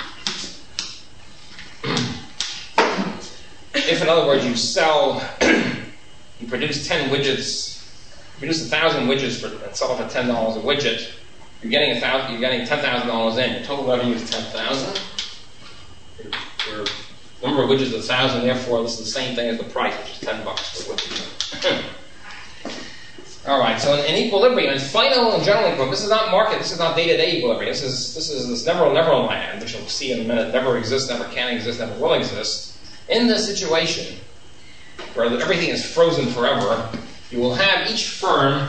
[3.88, 7.86] If, in other words, you sell, you produce 10 widgets,
[8.38, 11.12] produce 1,000 widgets for, and sell for $10 a widget,
[11.62, 13.54] you're getting, a thousand, you're getting $10,000 in.
[13.54, 15.00] Your total revenue is 10000
[16.22, 16.32] your,
[16.68, 16.84] your
[17.42, 20.12] number of widgets is 1,000, therefore, this is the same thing as the price, which
[20.12, 21.84] is 10 bucks per widget.
[23.46, 26.58] All right, so in, in equilibrium, in final and general equilibrium, this is not market,
[26.58, 27.70] this is not day-to-day equilibrium.
[27.70, 30.78] This is this is this never never land, which you'll see in a minute, never
[30.78, 32.73] exists, never can exist, never will exist.
[33.08, 34.18] In this situation,
[35.14, 36.88] where everything is frozen forever,
[37.30, 38.68] you will have each firm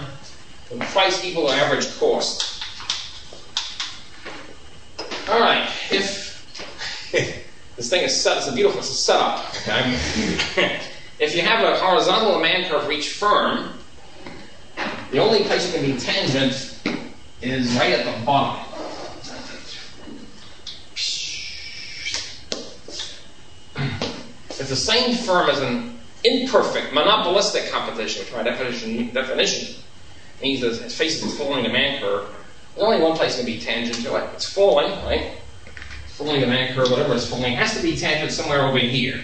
[0.69, 2.63] with price equal to average cost.
[5.29, 7.11] All right, if
[7.75, 9.39] this thing is set, it's a beautiful it's a setup.
[9.55, 10.79] Okay,
[11.19, 13.69] if you have a horizontal demand curve for each firm,
[15.11, 16.79] the only place you can be tangent
[17.41, 18.74] is right at the bottom.
[24.59, 29.75] If the same firm is an imperfect, monopolistic competition, which by definition, definition
[30.41, 32.29] means that it faces a falling demand curve,
[32.75, 34.29] there's only one place to be tangent to it.
[34.33, 35.31] It's falling, right?
[36.05, 39.21] It's falling demand curve, whatever it's falling, has to be tangent somewhere over here.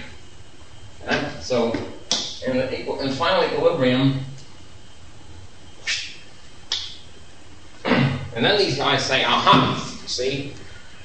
[1.04, 1.32] Okay?
[1.40, 1.72] So,
[2.46, 4.20] in, the equal, in final equilibrium,
[7.86, 10.54] and then these guys say, aha, see,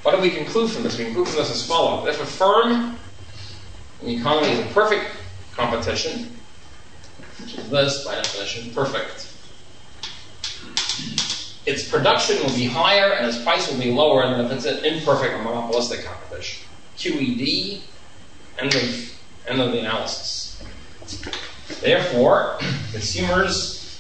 [0.03, 0.99] what do we conclude from this?
[0.99, 2.09] We conclude from this as follows.
[2.09, 2.97] If a firm
[4.07, 5.05] the economy is a perfect
[5.53, 6.31] competition,
[7.41, 9.33] which is this by definition, perfect,
[11.67, 14.85] its production will be higher and its price will be lower than if it's an
[14.85, 16.65] imperfect or monopolistic competition.
[16.97, 17.81] QED,
[18.59, 20.63] end of, end of the analysis.
[21.81, 22.59] Therefore,
[22.93, 23.99] consumers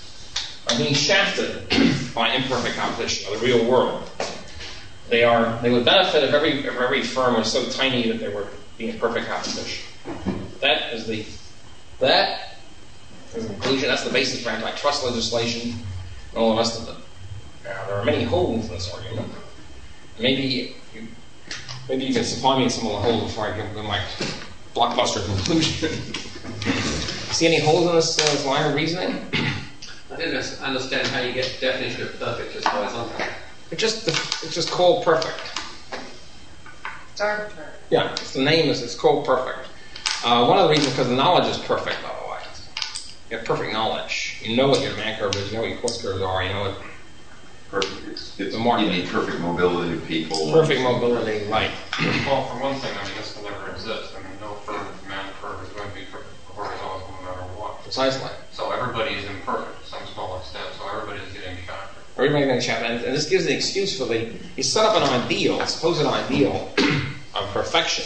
[0.70, 1.68] are being shafted
[2.14, 4.08] by imperfect competition of the real world.
[5.08, 5.60] They are.
[5.62, 8.94] They would benefit if every if every firm was so tiny that they were being
[8.94, 9.86] a perfect competition.
[10.60, 11.24] That is the
[11.98, 12.58] that
[13.34, 13.88] is the conclusion.
[13.88, 15.72] That's the basis for antitrust legislation
[16.30, 17.02] and all the rest of it.
[17.64, 19.32] Now, there are many holes in this argument.
[20.18, 21.08] Maybe you,
[21.88, 24.00] maybe you can supply me with some of the holes before I give them my
[24.74, 26.14] blockbuster conclusion.
[27.32, 29.28] See any holes in this, uh, this line of reasoning?
[30.10, 33.26] I didn't understand how you get the definition of perfect just horizontal.
[33.70, 35.40] It's just it's just called perfect.
[37.16, 37.70] It's arbitrary.
[37.88, 39.70] Yeah, it's the name is it's called perfect.
[40.22, 42.36] Uh, one of the reasons because the knowledge is perfect, by the way.
[43.30, 44.36] You have perfect knowledge.
[44.42, 45.48] You know what your demand curve is.
[45.50, 46.42] You know what your cost curves are.
[46.44, 46.82] You know what
[47.70, 48.08] Perfect.
[48.08, 48.84] It's, it's The market.
[48.84, 50.52] you need perfect mobility of people.
[50.52, 51.70] perfect mobility, right?
[52.26, 54.12] Well, for one thing, I mean, this will never exist.
[54.14, 56.04] I mean, no further demand curve is going to be
[56.48, 57.82] horizontal no matter what.
[57.82, 58.28] Precisely.
[58.52, 61.96] So everybody is imperfect to some small extent, so everybody is getting shot.
[62.16, 64.96] Everybody going to chat, and, and this gives the excuse for the you set up
[64.96, 66.85] an ideal, supposed ideal of
[67.62, 68.04] perfection,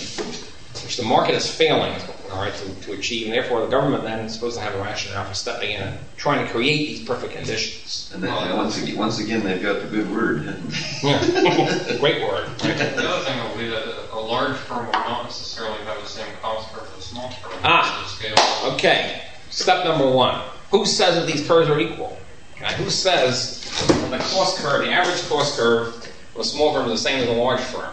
[0.85, 1.93] which the market is failing,
[2.33, 4.79] all right, to, to achieve, and therefore the government then is supposed to have a
[4.79, 8.11] rationale for stepping in and trying to create these perfect conditions.
[8.15, 10.45] And then and once again, once again, they've got the good word.
[11.03, 12.49] Yeah, great word.
[12.63, 12.77] Right?
[12.79, 16.09] The other thing will be that a- a large firm will not necessarily have the
[16.09, 17.53] same cost curve as a small firm.
[17.65, 17.83] Ah.
[18.01, 18.73] because of the scale.
[18.75, 20.41] Okay, step number one.
[20.71, 22.17] Who says that these curves are equal?
[22.57, 23.61] Okay, who says
[24.11, 25.95] the cost curve, the average cost curve
[26.35, 27.93] of a small firm is the same as a large firm?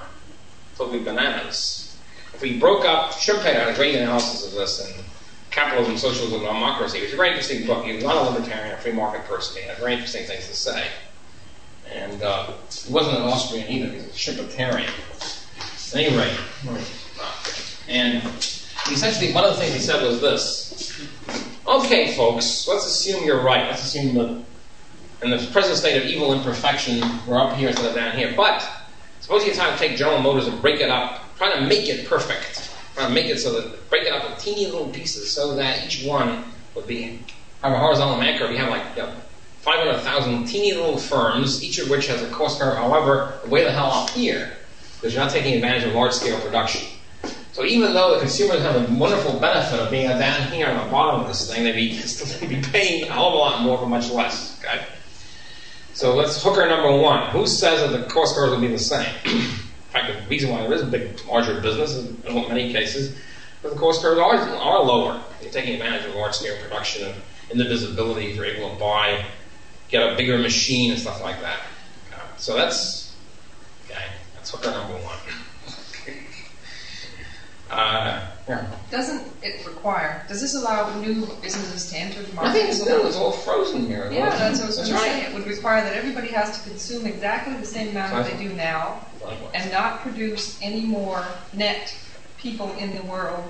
[0.78, 1.98] Totally bananas.
[2.34, 5.04] If we broke up, Schumpeter had a great analysis of this in
[5.50, 7.00] Capitalism, Socialism, and Democracy.
[7.00, 7.84] which is a very interesting book.
[7.84, 9.60] He was not a libertarian, a free market person.
[9.60, 10.86] He had very interesting things to say.
[11.92, 12.52] And uh,
[12.86, 13.90] he wasn't an Austrian either.
[13.90, 14.92] He was a Schumpeterian.
[15.88, 16.38] At any rate,
[17.88, 18.22] and
[18.92, 21.08] essentially one of the things he said was this.
[21.66, 23.68] Okay, folks, let's assume you're right.
[23.68, 24.44] Let's assume that
[25.24, 28.34] in the present state of evil imperfection, we're up here instead of down here.
[28.36, 28.70] But
[29.28, 32.08] suppose you try to take General Motors and break it up, try to make it
[32.08, 35.54] perfect, try to make it so that break it up in teeny little pieces so
[35.56, 37.20] that each one would be
[37.62, 38.52] have a horizontal curve.
[38.52, 39.14] You have like you know,
[39.64, 43.92] 500,000 teeny little firms, each of which has a cost curve, however, way the hell
[43.92, 44.50] up here,
[44.96, 46.88] because you're not taking advantage of large scale production.
[47.52, 50.90] So even though the consumers have a wonderful benefit of being down here on the
[50.90, 53.78] bottom of this thing, they'd be, still be paying a hell of a lot more
[53.78, 54.58] for much less.
[54.64, 54.86] Okay.
[55.98, 57.28] So let's hooker number one.
[57.32, 59.12] Who says that the cost curves will be the same?
[59.26, 59.42] in
[59.90, 63.18] fact, the reason why there is a big, larger business in many cases,
[63.64, 65.20] the cost curves are, are lower.
[65.42, 68.26] You're taking advantage of large scale production and indivisibility.
[68.28, 69.26] You're able to buy,
[69.90, 71.62] get a bigger machine and stuff like that.
[72.14, 72.22] Okay.
[72.38, 73.16] So that's
[73.90, 74.06] okay.
[74.36, 75.18] That's hooker number one.
[77.70, 78.66] Uh, yeah.
[78.90, 82.50] Doesn't it require, does this allow new businesses to enter the market?
[82.50, 83.06] I think it's new.
[83.06, 84.10] It's all frozen here.
[84.12, 85.26] Yeah, that's what I was going to say.
[85.26, 88.54] It would require that everybody has to consume exactly the same amount that they do
[88.54, 89.06] now
[89.54, 91.94] and not produce any more net
[92.38, 93.44] people in the world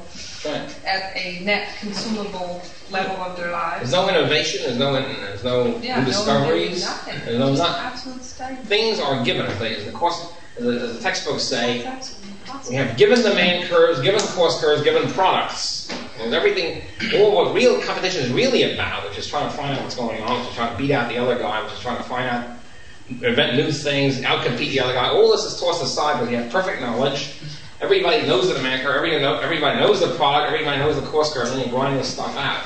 [0.46, 0.76] Right.
[0.86, 3.92] at a net consumable level of their lives.
[3.92, 4.62] There's no innovation.
[4.64, 6.82] There's no there's no Yeah, new discoveries.
[6.84, 7.20] No, nothing.
[7.26, 7.82] There's no Just nothing.
[7.86, 8.66] absolute stagnation.
[8.66, 9.46] Things are given.
[9.46, 12.37] As, the cost, as the, as the textbooks say, That's absolutely
[12.70, 15.90] we have given the demand curves, given the cost curves, given products.
[16.20, 16.82] And everything,
[17.16, 20.22] all what real competition is really about, which is trying to find out what's going
[20.22, 22.28] on, which is trying to beat out the other guy, which is trying to find
[22.28, 22.58] out,
[23.10, 25.10] invent new things, outcompete the other guy.
[25.10, 27.36] All this is tossed aside because you have perfect knowledge.
[27.80, 28.96] Everybody knows the demand curve.
[28.96, 30.52] Everybody, know, everybody knows the product.
[30.52, 31.48] Everybody knows the cost curve.
[31.48, 32.66] And then you grind this stuff out.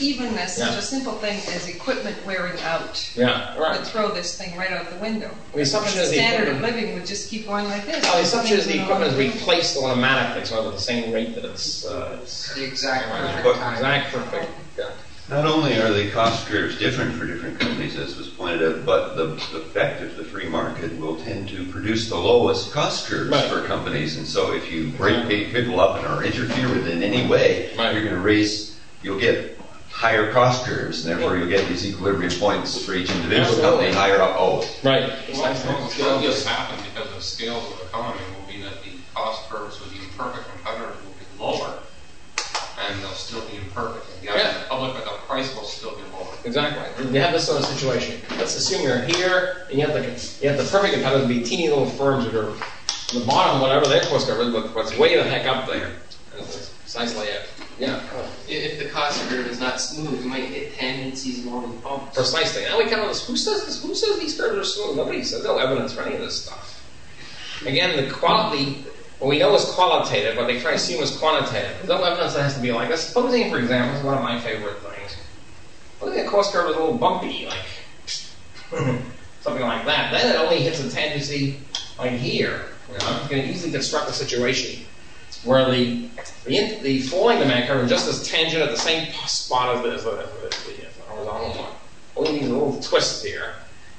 [0.00, 4.56] Even as such a simple thing as equipment wearing out Yeah, would throw this thing
[4.56, 5.30] right out the window.
[5.54, 8.02] The assumption the is the standard of living would just keep going like this.
[8.04, 9.36] well, the assumption is the equipment is would go on.
[9.38, 11.84] replaced automatically, so at the same rate that it's.
[11.84, 13.74] Uh, it's The exact perfect time.
[13.74, 14.50] exact perfect.
[14.78, 14.90] Yeah.
[15.28, 19.14] Not only are the cost curves different for different companies, as was pointed out, but
[19.14, 23.48] the effect of the free market will tend to produce the lowest cost curves Right.
[23.48, 24.16] for companies.
[24.16, 27.70] And so if you break people up and or interfere with it in any way,
[27.78, 27.92] Right.
[27.94, 29.59] you're going to raise, you'll get
[30.00, 33.68] higher cost curves, and therefore you'll get these equilibrium points for each individual Absolutely.
[33.68, 34.34] company higher up.
[34.38, 35.12] Oh, Right.
[35.30, 38.82] Well, what will just happen because of the scales of the economy will be that
[38.82, 41.78] the cost curves with the imperfect competitors will be lower,
[42.88, 44.06] and they'll still be imperfect.
[44.22, 44.62] And the Yeah.
[44.70, 46.32] public, but the price will still be lower.
[46.44, 47.04] Exactly.
[47.12, 48.22] You have this sort of situation.
[48.38, 50.00] Let's assume you're here, and you have the
[50.42, 52.56] you have the perfect competitors will be teeny little firms that are on
[53.12, 55.84] the bottom, whatever their cost curve is, but what's way the heck up there.
[56.32, 57.42] And that's precisely it.
[57.78, 58.00] Yeah.
[58.46, 59.20] If the cost
[59.80, 62.16] not smooth, you might hit tangencies along the bumps.
[62.16, 62.64] Precisely.
[62.64, 63.26] Now we come to this.
[63.26, 63.82] Who says this?
[63.82, 64.96] Who says these curves are smooth?
[64.96, 65.44] Nobody says.
[65.44, 66.82] No evidence for any of this stuff.
[67.66, 68.84] Again, the quality.
[69.18, 70.36] What we know is qualitative.
[70.36, 71.76] What they try to assume is quantitative.
[71.76, 73.08] There's no evidence that has to be like this.
[73.08, 75.16] Supposing, for example, is one of my favorite things.
[75.98, 77.46] What if the cost curve is a little bumpy?
[77.46, 77.66] Like,
[79.42, 81.56] something like that, then it only hits a tangency
[81.98, 82.64] like here.
[82.90, 84.86] You know, you can easily construct a situation
[85.44, 86.08] where the
[86.44, 90.04] the, the falling demand curve just as tangent at the same spot as the, as
[90.04, 91.72] the, as the, the horizontal one.
[92.16, 93.54] Only needs a little twist here.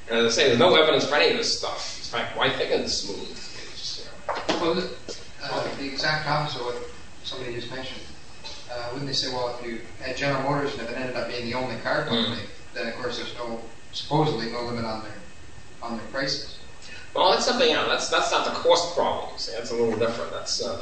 [0.09, 1.97] And as I say, there's no evidence for any of this stuff.
[1.99, 3.27] In fact, why think it's smooth?
[3.29, 4.05] Just, you
[4.55, 4.89] know, Well, the,
[5.43, 6.83] uh, the exact opposite of what
[7.23, 8.01] somebody just mentioned.
[8.71, 11.27] Uh, wouldn't they say, well, if you had General Motors and if it ended up
[11.29, 12.41] being the only car company,
[12.73, 13.61] then of course there's no,
[13.91, 15.13] supposedly no limit on their,
[15.81, 16.57] on their prices.
[17.13, 17.87] Well, that's something else.
[17.89, 19.37] That's that's not the cost problem.
[19.37, 20.31] See, that's a little different.
[20.31, 20.81] That's uh,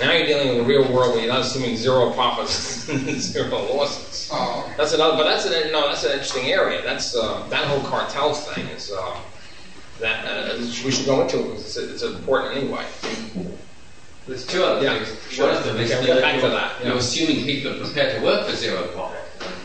[0.00, 3.50] now you're dealing with the real world where you're not assuming zero profits and zero
[3.74, 4.28] losses.
[4.32, 4.72] Oh.
[4.76, 6.82] That's another, but that's an no, that's an interesting area.
[6.82, 9.16] That's uh, that whole cartel thing is uh,
[10.00, 12.84] that uh, we should go into it because it's, it's important anyway.
[14.26, 15.20] There's two other Yeah, things.
[15.30, 15.48] sure.
[15.48, 16.88] One of them is Okay, that we'll back to you're, that, yeah.
[16.88, 19.20] you're assuming people are prepared to work for zero profit.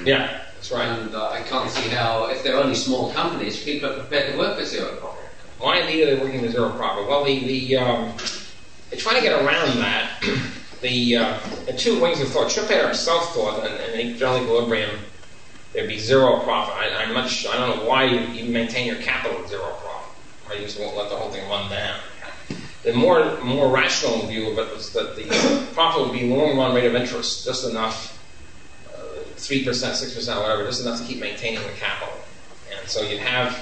[0.05, 0.87] Yeah, that's right.
[0.87, 4.37] And uh, I can't see how, if they're only small companies, people are prepared to
[4.37, 5.23] work for zero profit.
[5.59, 7.07] Why indeed are they working to zero profit?
[7.07, 8.13] Well, the, the um,
[8.89, 10.23] they try to get around that.
[10.81, 12.47] the, uh, the two wings of thought.
[12.47, 14.99] Schumpeter himself thought, and, and in general equilibrium,
[15.73, 16.75] there'd be zero profit.
[16.75, 17.29] I, not.
[17.29, 20.15] Sure, I don't know why you, you maintain your capital at zero profit.
[20.45, 21.99] Why you just won't let the whole thing run down.
[22.83, 26.73] The more more rational view of it was that the profit would be long run
[26.73, 28.17] rate of interest, just enough,
[28.95, 32.13] uh, three percent, six percent, whatever, just enough to keep maintaining the capital.
[32.77, 33.57] And so you'd have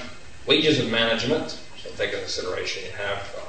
[0.46, 2.84] wages of management, so take into consideration.
[2.84, 3.47] You have uh,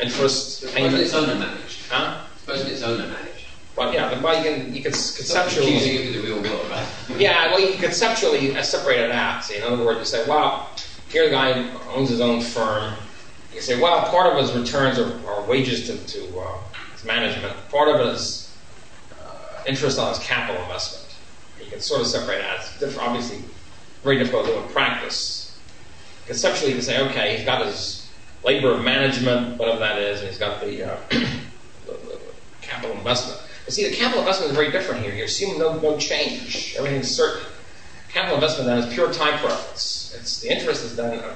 [0.00, 0.94] interest Suppose payment.
[1.02, 1.88] it's owner managed.
[1.90, 2.24] Huh?
[2.40, 3.24] Suppose it's owner managed.
[3.76, 5.96] Well, yeah, but you can you can It's not confusing conceptually.
[5.96, 6.86] it with the real world, right?
[7.20, 9.44] Yeah, well, you can conceptually uh, separate it out.
[9.44, 10.68] See, in other words, you say, well,
[11.08, 12.94] here the guy owns his own firm.
[13.54, 16.58] You say, well, part of his returns are, are wages to, to uh,
[16.92, 17.54] his management.
[17.70, 18.52] Part of it is
[19.20, 21.14] uh, interest on his capital investment.
[21.64, 22.56] You can sort of separate it out.
[22.58, 23.38] It's different, obviously
[24.04, 25.58] very difficult to do in practice.
[26.26, 27.97] Conceptually, you can say, okay, he's got his
[28.44, 32.18] labor of management, whatever that is, and he's got the, uh, the,
[32.62, 33.40] capital investment.
[33.64, 35.14] But see, the capital investment is very different here.
[35.14, 36.74] You assume no, change.
[36.76, 37.46] Everything's certain.
[38.10, 40.16] Capital investment then is pure time preference.
[40.18, 41.34] It's the interest is then a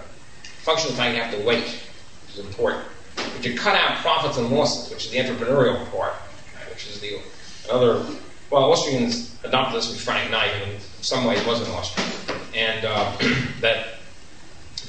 [0.63, 2.85] function of fact you have to wait, which is important.
[3.17, 6.15] But you cut out profits and losses, which is the entrepreneurial part,
[6.71, 7.19] which is the
[7.71, 8.05] other.
[8.51, 12.11] Well, Austrians adopted this from Frank Knight, and in some ways it wasn't Austrian,
[12.55, 13.17] and uh,
[13.61, 13.95] that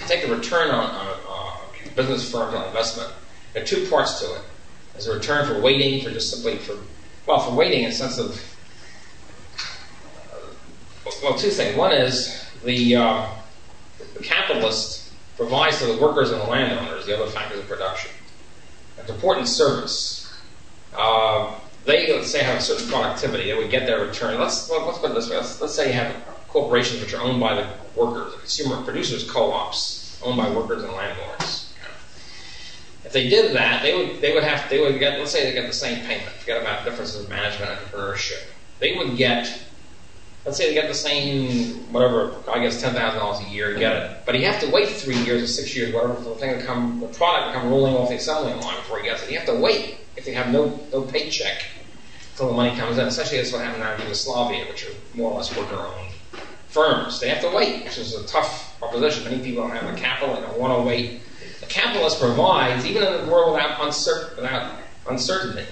[0.07, 0.89] take the return on,
[1.95, 3.11] business firms on investment,
[3.53, 4.41] there are two parts to it.
[4.93, 6.77] There's a return for waiting, for just simply for
[7.25, 8.41] well, for waiting in the sense of
[11.23, 11.77] well, two things.
[11.77, 13.29] One is the, uh,
[14.13, 18.11] the capitalist provides to the workers and the landowners the other factors of production.
[18.97, 20.33] It's important service.
[20.95, 23.45] Uh, they, let's say, have a certain productivity.
[23.45, 24.39] They would get their return.
[24.39, 25.37] Let's, well, let's put it this way.
[25.37, 26.15] Let's, let's say you have
[26.47, 30.93] corporations which are owned by the workers, the consumer producers co-ops owned by workers and
[30.93, 31.62] landlords.
[33.05, 35.53] If they did that, they would they would have they would get let's say they
[35.53, 36.29] get the same payment.
[36.29, 38.43] Forget about differences in management and entrepreneurship.
[38.79, 39.61] They would get
[40.45, 43.95] let's say they get the same whatever I guess ten thousand dollars a year get
[43.95, 46.57] it, but you have to wait three years or six years, whatever, for the thing
[46.59, 49.31] to come, the product to come rolling off the assembly line before he gets it.
[49.31, 51.65] You have to wait if they have no no paycheck
[52.31, 53.07] until the money comes in.
[53.07, 56.13] Essentially, that's what happened now in Yugoslavia, which are more or less worker-owned
[56.67, 57.19] firms.
[57.19, 59.23] They have to wait, which is a tough proposition.
[59.25, 61.21] Many people don't have the capital; they don't want to wait.
[61.73, 64.77] Capitalist provides, even in a world without, uncer- without
[65.09, 65.65] uncertainty,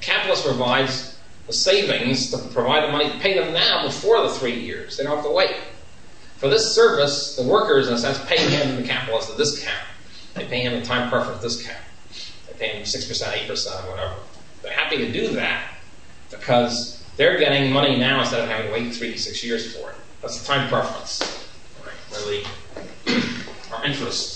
[0.00, 1.16] capitalist provides
[1.46, 4.96] the savings to provide the money to pay them now before the three years.
[4.96, 5.54] They don't have to wait.
[6.38, 9.86] For this service, the workers, in a sense, pay him, the capitalist, a discount.
[10.34, 11.78] They pay him a time preference discount.
[12.48, 14.14] They pay him 6%, 8%, whatever.
[14.62, 15.74] They're happy to do that
[16.28, 19.96] because they're getting money now instead of having to wait three six years for it.
[20.22, 21.22] That's the time preference.
[21.84, 22.18] Right?
[22.18, 22.44] Really,
[23.72, 24.35] our interest.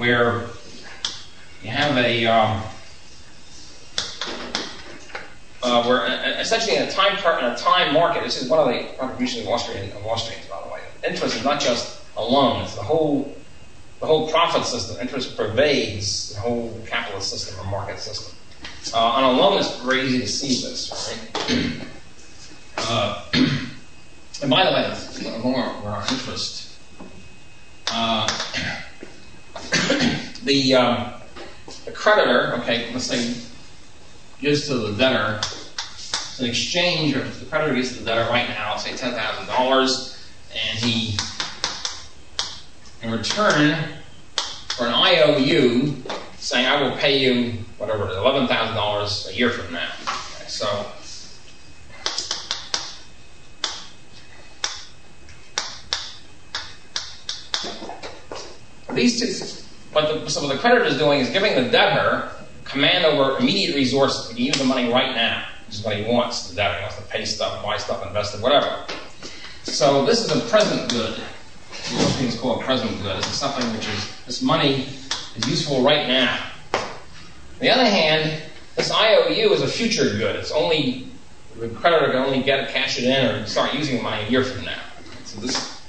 [0.00, 0.46] Where
[1.62, 2.62] you have a um,
[5.62, 6.06] uh, where
[6.40, 9.46] essentially in a time part in a time market, this is one of the contributions
[9.46, 10.80] of of Austrians, by the way.
[11.06, 13.36] Interest is not just a loan; it's the whole
[14.00, 14.96] the whole profit system.
[15.02, 18.34] Interest pervades the whole capitalist system or market system.
[18.94, 21.86] Uh, on a loan, it's very easy to see this, right?
[22.78, 23.22] Uh,
[24.40, 26.78] and by the way, the more our interest,
[30.44, 31.12] the um,
[31.84, 33.34] the creditor, okay, let's say,
[34.40, 35.40] gives to the debtor
[36.38, 40.22] an exchange, or the creditor gives to the debtor right now, say ten thousand dollars,
[40.52, 41.16] and he,
[43.02, 43.76] in return
[44.68, 45.94] for an IOU,
[46.38, 49.90] saying I will pay you whatever eleven thousand dollars a year from now.
[50.02, 50.86] Okay, so
[58.94, 59.62] these two,
[59.92, 62.30] but the, so what the creditor is doing is giving the debtor
[62.64, 64.30] command over immediate resources.
[64.30, 66.48] He can use the money right now, which is what he wants.
[66.48, 68.84] The debtor wants to pay stuff, buy stuff, invest it, whatever.
[69.64, 71.18] So this is a present good.
[71.94, 73.18] Most things called present good.
[73.18, 74.86] Is something which is this money
[75.36, 76.38] is useful right now.
[76.74, 76.80] On
[77.60, 78.42] the other hand,
[78.76, 80.36] this IOU is a future good.
[80.36, 81.08] It's only
[81.58, 84.44] the creditor can only get cash it in, or start using the money a year
[84.44, 84.80] from now.
[85.24, 85.79] So this.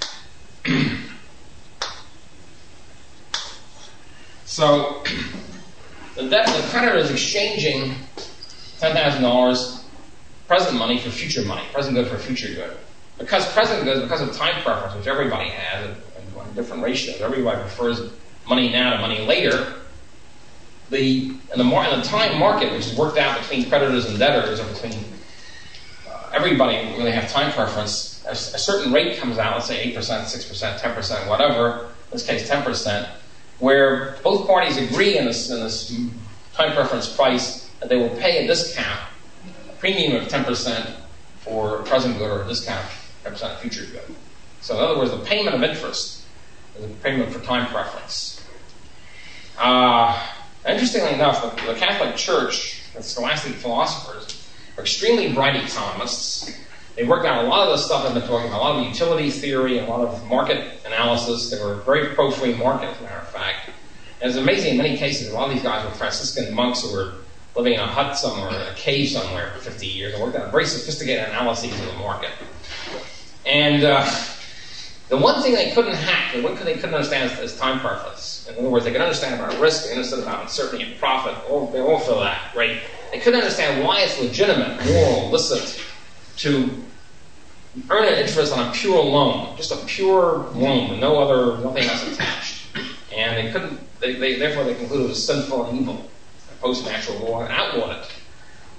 [4.52, 5.02] So
[6.16, 7.95] the, debt, the creditor is exchanging
[8.80, 9.86] ten thousand dollars
[10.45, 12.76] present money for future money, present good for future good.
[13.18, 17.62] Because present good, because of time preference, which everybody has, and, and different ratios, everybody
[17.62, 18.12] prefers
[18.45, 19.76] money now to money later.
[20.89, 24.60] The in the, mar- the time market, which is worked out between creditors and debtors,
[24.60, 25.02] or between
[26.10, 28.22] uh, everybody really have time preference.
[28.28, 31.86] A, a certain rate comes out, let's say eight percent, six percent, ten percent, whatever.
[31.86, 33.08] In this case, ten percent,
[33.62, 35.95] where both parties agree in this, in this
[36.53, 38.99] time preference price that they will pay a discount,
[39.70, 40.89] a premium of ten percent
[41.39, 42.86] for present good or a discount
[43.26, 44.16] of 10% future good.
[44.62, 46.24] So in other words, the payment of interest
[46.78, 48.45] is a payment for time preference.
[49.57, 50.28] Uh,
[50.68, 54.47] interestingly enough, the, the Catholic Church, the scholastic philosophers,
[54.78, 56.55] are extremely bright economists.
[56.96, 58.88] They worked out a lot of the stuff I've been talking about, a lot of
[58.88, 61.50] utility theory, a lot of market analysis.
[61.50, 63.70] They were very pro-free market, as a matter of fact.
[64.22, 66.94] And it's amazing in many cases, a lot of these guys were Franciscan monks who
[66.94, 67.14] were
[67.56, 70.66] living in a hut somewhere, a cave somewhere for 50 years, and worked out very
[70.66, 72.32] sophisticated analyses of the market.
[73.46, 74.10] And uh,
[75.10, 77.80] the one thing they couldn't hack, the one thing they couldn't understand is, is time
[77.80, 78.48] preference.
[78.50, 81.68] In other words, they could understand about risk, they understood about uncertainty and profit, all,
[81.68, 82.82] they all feel that, right?
[83.12, 85.84] They couldn't understand why it's legitimate, moral, licit
[86.38, 86.70] to
[87.90, 92.12] earn an interest on a pure loan, just a pure loan, no other, nothing else
[92.12, 92.68] attached.
[93.16, 96.10] And they couldn't, they, they, therefore they concluded it was sinful and evil,
[96.52, 98.12] a post-natural law, and outlawed it.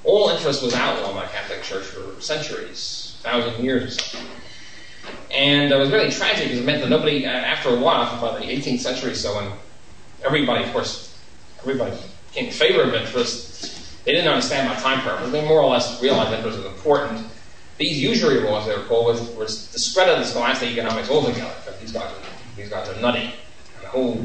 [0.05, 4.19] All interest was outlawed by the Catholic Church for centuries, thousand years or.
[5.31, 8.45] And it was really tragic because it meant that nobody, after a while, by the
[8.45, 9.53] 18th century or so, and
[10.25, 11.17] everybody, of course,
[11.61, 11.97] everybody
[12.33, 15.33] came in favor of interest, they didn't understand about time preference.
[15.33, 17.27] They more or less realized that interest was important.
[17.83, 21.53] These usury laws, they were called, was, was discredited scholastic economics altogether.
[21.81, 23.35] These guys are, these guys are nutty.
[23.81, 24.25] The whole,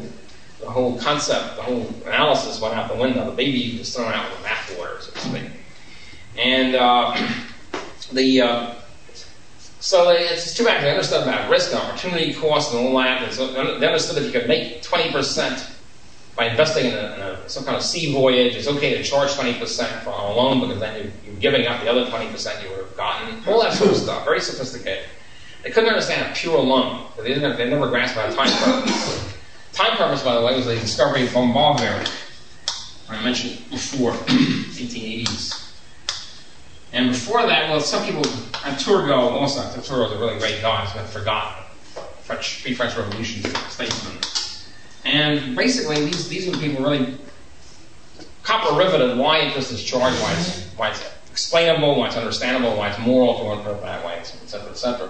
[0.60, 3.26] the whole concept, the whole analysis went out the window.
[3.26, 5.52] The baby was thrown out with the bathwater, so to speak.
[6.38, 7.18] And uh,
[8.14, 8.76] the uh,
[9.80, 10.84] so it's too bad.
[10.84, 13.24] They understood about risk opportunity cost and all that.
[13.24, 15.77] And so they understood that you could make 20%
[16.38, 18.56] by investing in, a, in a, some kind of sea voyage.
[18.56, 21.90] It's okay to charge 20% for a loan because then you're, you're giving up the
[21.90, 23.44] other 20% you would have gotten.
[23.48, 24.24] All that sort of stuff.
[24.24, 25.06] Very sophisticated.
[25.64, 27.08] They couldn't understand a pure loan.
[27.18, 29.34] They, didn't, they never grasped about time purpose.
[29.74, 31.50] time purpose, by the way, was the discovery of von.
[33.10, 35.74] I mentioned before, 1880s.
[36.94, 38.24] And before that, well, some people,
[38.64, 41.64] and Turgot also, Turgot was a really great guy, he's been forgotten.
[42.22, 44.37] French, pre-French Revolution statesman.
[45.08, 47.18] And basically, these, these are the people really
[48.44, 52.90] copper riveted why interest is charged, why it's, why it's explainable, why it's understandable, why
[52.90, 55.10] it's moral to one it that way, etc., etc.,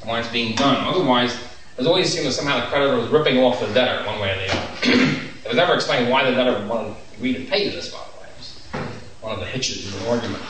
[0.00, 0.76] and why it's being done.
[0.86, 1.38] Otherwise,
[1.76, 4.36] there's always seemed that somehow the creditor was ripping off the debtor one way or
[4.36, 4.68] the other.
[5.44, 8.28] it was never explained why the debtor wanted agree to pay this, by the way.
[8.28, 8.88] It
[9.22, 10.42] one of the hitches in the argument.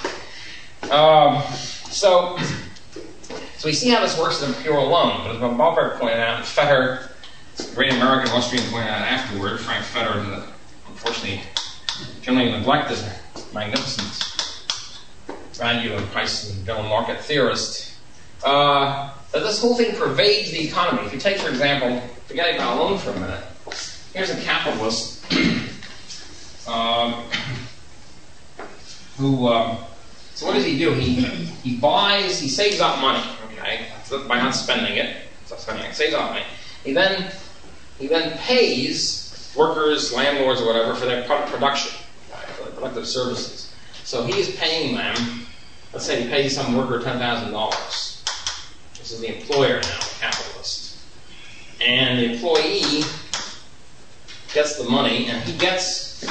[0.90, 1.42] Um,
[1.90, 2.38] so,
[3.56, 5.24] so we see how this works in a pure loan.
[5.24, 7.07] But as Böhm-Bawerk pointed out, Fetter,
[7.74, 10.44] great American Austrian pointed out afterward, Frank Fetter,
[10.88, 11.40] unfortunately,
[12.22, 12.98] generally neglected
[13.52, 14.28] magnificent
[15.54, 17.94] value and price and general market theorist,
[18.44, 21.06] uh, that this whole thing pervades the economy.
[21.06, 23.44] If you take, for example, forget about loan for a minute,
[24.14, 25.24] here's a capitalist
[26.68, 27.24] um,
[29.16, 29.48] who.
[29.48, 29.78] Um,
[30.34, 30.94] so what does he do?
[30.94, 33.86] He he buys, he saves up money, okay,
[34.28, 35.16] by not spending it.
[35.46, 36.44] So spending it, saves up money.
[36.84, 37.32] He then
[37.98, 41.92] he then pays workers, landlords, or whatever for their production,
[42.56, 43.72] for their productive services.
[44.04, 45.46] So he is paying them.
[45.92, 48.22] Let's say he pays some worker ten thousand dollars.
[48.98, 50.98] This is the employer now, the capitalist,
[51.80, 53.04] and the employee
[54.52, 56.26] gets the money, and he gets.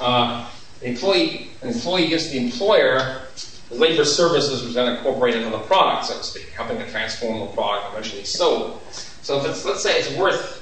[0.00, 0.48] Uh,
[0.80, 3.22] the employee, employee gives the employer
[3.68, 7.40] the labor services which then incorporate into the product, so to speak, helping to transform
[7.40, 8.80] the product eventually sold.
[8.90, 10.61] So if it's, let's say it's worth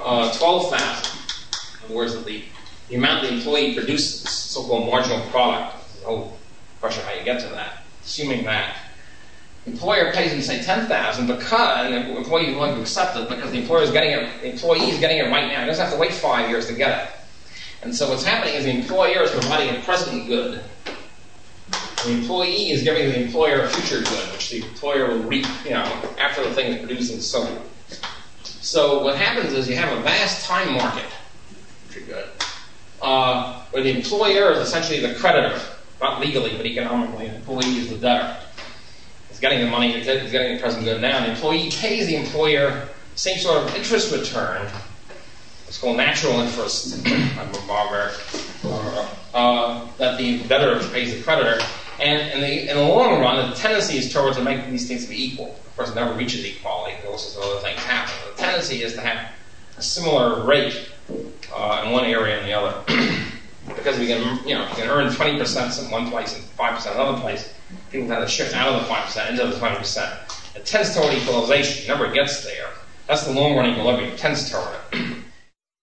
[0.00, 1.10] Uh, 12000
[1.84, 2.44] in other words, the,
[2.92, 6.38] amount the employee produces, so-called marginal product, whole
[6.80, 8.76] question how you get to that, assuming that
[9.66, 13.28] employer pays him say ten thousand because and the employee is willing to accept it
[13.28, 14.42] because the employer is getting it.
[14.42, 15.60] The employee is getting it right now.
[15.60, 17.14] He doesn't have to wait five years to get it.
[17.82, 20.62] And so what's happening is the employer is providing a present good.
[22.04, 25.70] The employee is giving the employer a future good, which the employer will reap, you
[25.70, 25.84] know,
[26.18, 27.62] after the thing is produced and sold.
[28.64, 31.04] So what happens is you have a vast time market,
[31.88, 32.28] future good,
[33.02, 35.60] uh, where the employer is essentially the creditor,
[36.00, 37.28] not legally but economically.
[37.28, 38.38] The employee is the debtor.
[39.28, 41.26] He's getting the money, he's getting the present good now.
[41.26, 44.66] The employee pays the employer same sort of interest return.
[45.68, 47.06] It's called natural interest,
[47.36, 48.12] like Barber,
[49.34, 51.62] uh, that the debtor pays the creditor.
[52.00, 55.04] And in the, in the long run, the tendency is towards to make these things
[55.04, 55.48] be equal.
[55.48, 58.23] Of course, it never reaches equality all sorts of other things happen.
[58.44, 59.32] Tendency is to have
[59.78, 60.90] a similar rate
[61.54, 62.74] uh, in one area and the other.
[63.68, 66.92] because we can, you know, you can earn 20% in one place and 5% in
[66.92, 67.54] another place.
[67.90, 70.56] People tend to shift out of the 5% into the 20%.
[70.56, 71.84] It tends toward equalization.
[71.84, 72.68] It never gets there.
[73.06, 74.12] That's the long run equilibrium.
[74.12, 75.16] It tends toward it.